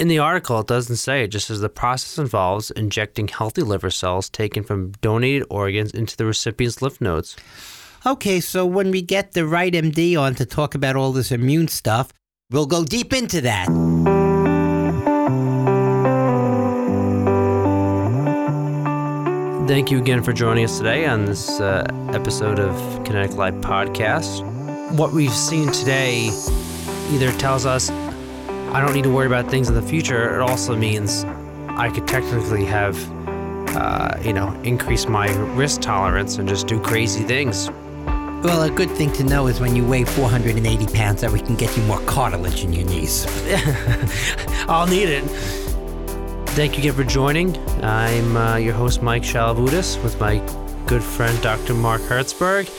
In 0.00 0.08
the 0.08 0.18
article, 0.18 0.58
it 0.58 0.66
doesn't 0.66 0.96
say. 0.96 1.22
It 1.22 1.28
just 1.28 1.48
says 1.48 1.60
the 1.60 1.68
process 1.68 2.18
involves 2.18 2.70
injecting 2.70 3.28
healthy 3.28 3.62
liver 3.62 3.90
cells 3.90 4.30
taken 4.30 4.64
from 4.64 4.92
donated 5.02 5.46
organs 5.50 5.92
into 5.92 6.16
the 6.16 6.24
recipient's 6.24 6.80
lymph 6.80 7.00
nodes. 7.00 7.36
Okay, 8.06 8.40
so 8.40 8.64
when 8.64 8.90
we 8.90 9.02
get 9.02 9.32
the 9.32 9.46
right 9.46 9.72
MD 9.72 10.18
on 10.18 10.34
to 10.36 10.46
talk 10.46 10.74
about 10.74 10.96
all 10.96 11.12
this 11.12 11.30
immune 11.30 11.68
stuff, 11.68 12.10
we'll 12.50 12.66
go 12.66 12.84
deep 12.84 13.12
into 13.12 13.42
that. 13.42 13.68
Thank 19.66 19.90
you 19.90 19.98
again 19.98 20.22
for 20.22 20.34
joining 20.34 20.64
us 20.64 20.76
today 20.76 21.06
on 21.06 21.24
this 21.24 21.58
uh, 21.58 21.86
episode 22.12 22.58
of 22.58 22.76
Kinetic 23.04 23.34
Life 23.34 23.54
Podcast. 23.54 24.44
What 24.92 25.12
we've 25.12 25.32
seen 25.32 25.72
today 25.72 26.28
either 27.10 27.32
tells 27.38 27.64
us 27.64 27.88
I 27.88 28.82
don't 28.82 28.92
need 28.92 29.04
to 29.04 29.10
worry 29.10 29.26
about 29.26 29.50
things 29.50 29.70
in 29.70 29.74
the 29.74 29.80
future. 29.80 30.34
It 30.34 30.42
also 30.42 30.76
means 30.76 31.24
I 31.66 31.88
could 31.88 32.06
technically 32.06 32.66
have, 32.66 32.94
uh, 33.74 34.18
you 34.22 34.34
know, 34.34 34.52
increase 34.64 35.08
my 35.08 35.34
risk 35.54 35.80
tolerance 35.80 36.36
and 36.36 36.46
just 36.46 36.66
do 36.66 36.78
crazy 36.78 37.24
things. 37.24 37.70
Well, 38.44 38.64
a 38.64 38.70
good 38.70 38.90
thing 38.90 39.12
to 39.14 39.24
know 39.24 39.46
is 39.46 39.60
when 39.60 39.74
you 39.74 39.86
weigh 39.86 40.04
480 40.04 40.86
pounds 40.94 41.22
that 41.22 41.32
we 41.32 41.40
can 41.40 41.56
get 41.56 41.74
you 41.74 41.82
more 41.84 42.00
cartilage 42.00 42.64
in 42.64 42.74
your 42.74 42.84
knees. 42.84 43.24
I'll 44.68 44.86
need 44.86 45.08
it. 45.08 45.63
Thank 46.54 46.74
you 46.74 46.82
again 46.82 46.94
for 46.94 47.02
joining. 47.02 47.56
I'm 47.82 48.36
uh, 48.36 48.54
your 48.58 48.74
host, 48.74 49.02
Mike 49.02 49.24
Shalavudis, 49.24 50.00
with 50.04 50.20
my 50.20 50.36
good 50.86 51.02
friend, 51.02 51.42
Dr. 51.42 51.74
Mark 51.74 52.00
Hertzberg, 52.02 52.70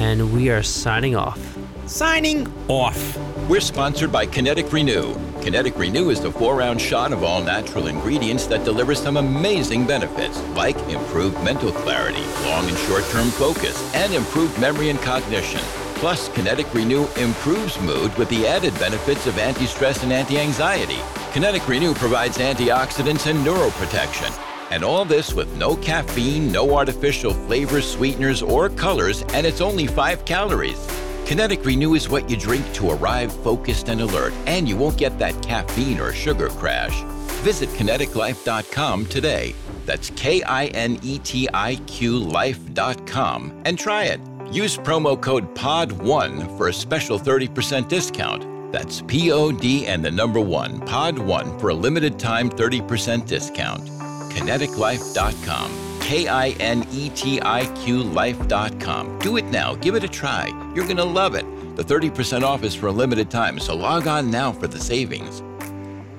and 0.00 0.32
we 0.32 0.50
are 0.50 0.64
signing 0.64 1.14
off. 1.14 1.56
Signing 1.86 2.52
off. 2.66 3.16
We're 3.48 3.60
sponsored 3.60 4.10
by 4.10 4.26
Kinetic 4.26 4.72
Renew. 4.72 5.14
Kinetic 5.40 5.78
Renew 5.78 6.10
is 6.10 6.20
the 6.20 6.32
four 6.32 6.56
round 6.56 6.80
shot 6.80 7.12
of 7.12 7.22
all 7.22 7.40
natural 7.40 7.86
ingredients 7.86 8.48
that 8.48 8.64
delivers 8.64 9.00
some 9.00 9.16
amazing 9.16 9.86
benefits, 9.86 10.42
like 10.56 10.76
improved 10.88 11.40
mental 11.44 11.70
clarity, 11.70 12.24
long 12.48 12.68
and 12.68 12.76
short 12.76 13.04
term 13.10 13.28
focus, 13.28 13.94
and 13.94 14.12
improved 14.12 14.60
memory 14.60 14.90
and 14.90 14.98
cognition. 15.00 15.60
Plus, 15.94 16.28
Kinetic 16.30 16.74
Renew 16.74 17.06
improves 17.16 17.80
mood 17.82 18.12
with 18.18 18.28
the 18.30 18.48
added 18.48 18.76
benefits 18.80 19.28
of 19.28 19.38
anti 19.38 19.66
stress 19.66 20.02
and 20.02 20.12
anti 20.12 20.40
anxiety. 20.40 20.98
Kinetic 21.32 21.66
Renew 21.66 21.94
provides 21.94 22.36
antioxidants 22.36 23.26
and 23.26 23.38
neuroprotection. 23.38 24.38
And 24.70 24.84
all 24.84 25.06
this 25.06 25.32
with 25.32 25.50
no 25.56 25.76
caffeine, 25.76 26.52
no 26.52 26.76
artificial 26.76 27.32
flavors, 27.32 27.90
sweeteners, 27.90 28.42
or 28.42 28.68
colors, 28.68 29.22
and 29.32 29.46
it's 29.46 29.62
only 29.62 29.86
5 29.86 30.26
calories. 30.26 30.86
Kinetic 31.24 31.64
Renew 31.64 31.94
is 31.94 32.10
what 32.10 32.28
you 32.28 32.36
drink 32.36 32.70
to 32.74 32.90
arrive 32.90 33.32
focused 33.32 33.88
and 33.88 34.02
alert, 34.02 34.34
and 34.44 34.68
you 34.68 34.76
won't 34.76 34.98
get 34.98 35.18
that 35.18 35.42
caffeine 35.42 36.00
or 36.00 36.12
sugar 36.12 36.50
crash. 36.50 37.02
Visit 37.42 37.70
kinetiqlife.com 37.70 39.06
today. 39.06 39.54
That's 39.86 40.10
K 40.10 40.42
I 40.42 40.66
N 40.66 40.98
E 41.02 41.18
T 41.18 41.48
I 41.54 41.76
Q 41.86 42.18
life.com 42.18 43.62
and 43.64 43.78
try 43.78 44.04
it. 44.04 44.20
Use 44.52 44.76
promo 44.76 45.18
code 45.18 45.54
POD1 45.54 46.58
for 46.58 46.68
a 46.68 46.74
special 46.74 47.18
30% 47.18 47.88
discount. 47.88 48.51
That's 48.72 49.02
P 49.02 49.30
O 49.30 49.52
D 49.52 49.86
and 49.86 50.04
the 50.04 50.10
number 50.10 50.40
1, 50.40 50.80
POD1 50.80 51.60
for 51.60 51.68
a 51.68 51.74
limited 51.74 52.18
time 52.18 52.50
30% 52.50 53.26
discount. 53.26 53.86
Kinetiqlife.com. 54.32 55.70
K 56.00 56.26
I 56.26 56.48
N 56.58 56.86
E 56.90 57.10
T 57.10 57.40
I 57.42 57.66
Q 57.76 58.02
life.com. 58.02 59.18
Do 59.20 59.36
it 59.36 59.44
now. 59.46 59.74
Give 59.76 59.94
it 59.94 60.04
a 60.04 60.08
try. 60.08 60.48
You're 60.74 60.84
going 60.84 60.96
to 60.96 61.04
love 61.04 61.34
it. 61.34 61.44
The 61.76 61.84
30% 61.84 62.42
off 62.42 62.64
is 62.64 62.74
for 62.74 62.88
a 62.88 62.92
limited 62.92 63.30
time, 63.30 63.58
so 63.58 63.74
log 63.74 64.06
on 64.06 64.30
now 64.30 64.52
for 64.52 64.66
the 64.66 64.80
savings. 64.80 65.42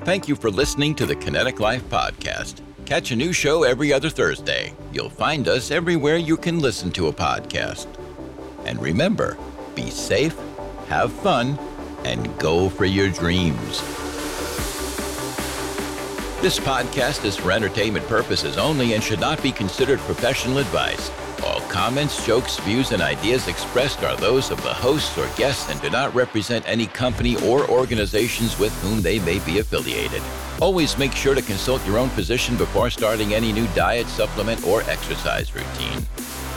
Thank 0.03 0.27
you 0.27 0.35
for 0.35 0.49
listening 0.49 0.95
to 0.95 1.05
the 1.05 1.15
Kinetic 1.15 1.59
Life 1.59 1.83
Podcast. 1.89 2.61
Catch 2.85 3.11
a 3.11 3.15
new 3.15 3.31
show 3.31 3.63
every 3.63 3.93
other 3.93 4.09
Thursday. 4.09 4.73
You'll 4.91 5.09
find 5.09 5.47
us 5.47 5.71
everywhere 5.71 6.17
you 6.17 6.37
can 6.37 6.59
listen 6.59 6.91
to 6.91 7.07
a 7.07 7.13
podcast. 7.13 7.87
And 8.65 8.81
remember, 8.81 9.37
be 9.75 9.89
safe, 9.89 10.35
have 10.87 11.13
fun, 11.13 11.57
and 12.05 12.37
go 12.39 12.69
for 12.69 12.85
your 12.85 13.09
dreams. 13.09 13.81
This 16.41 16.59
podcast 16.59 17.23
is 17.23 17.37
for 17.37 17.51
entertainment 17.53 18.05
purposes 18.07 18.57
only 18.57 18.93
and 18.93 19.03
should 19.03 19.21
not 19.21 19.41
be 19.41 19.51
considered 19.51 19.99
professional 19.99 20.57
advice. 20.57 21.09
All 21.45 21.61
comments, 21.61 22.25
jokes, 22.25 22.57
views, 22.59 22.91
and 22.91 23.01
ideas 23.01 23.47
expressed 23.47 24.03
are 24.03 24.15
those 24.17 24.51
of 24.51 24.61
the 24.61 24.73
hosts 24.73 25.17
or 25.17 25.27
guests 25.37 25.69
and 25.69 25.81
do 25.81 25.89
not 25.89 26.13
represent 26.13 26.67
any 26.67 26.87
company 26.87 27.37
or 27.45 27.69
organizations 27.69 28.59
with 28.59 28.73
whom 28.81 29.01
they 29.01 29.19
may 29.19 29.39
be 29.39 29.59
affiliated. 29.59 30.21
Always 30.61 30.97
make 30.97 31.13
sure 31.13 31.33
to 31.33 31.41
consult 31.41 31.85
your 31.87 31.97
own 31.97 32.09
physician 32.09 32.57
before 32.57 32.89
starting 32.89 33.33
any 33.33 33.51
new 33.51 33.67
diet, 33.67 34.07
supplement, 34.07 34.65
or 34.65 34.81
exercise 34.83 35.53
routine. 35.55 36.05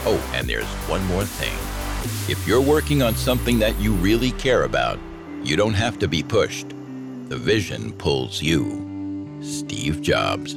Oh, 0.04 0.32
and 0.34 0.48
there's 0.48 0.66
one 0.88 1.04
more 1.06 1.24
thing. 1.24 1.54
If 2.30 2.46
you're 2.46 2.60
working 2.60 3.02
on 3.02 3.14
something 3.14 3.58
that 3.60 3.78
you 3.80 3.92
really 3.94 4.32
care 4.32 4.64
about, 4.64 4.98
you 5.42 5.56
don't 5.56 5.74
have 5.74 5.98
to 6.00 6.08
be 6.08 6.22
pushed. 6.22 6.68
The 7.28 7.36
vision 7.36 7.92
pulls 7.92 8.42
you. 8.42 9.40
Steve 9.42 10.02
Jobs. 10.02 10.56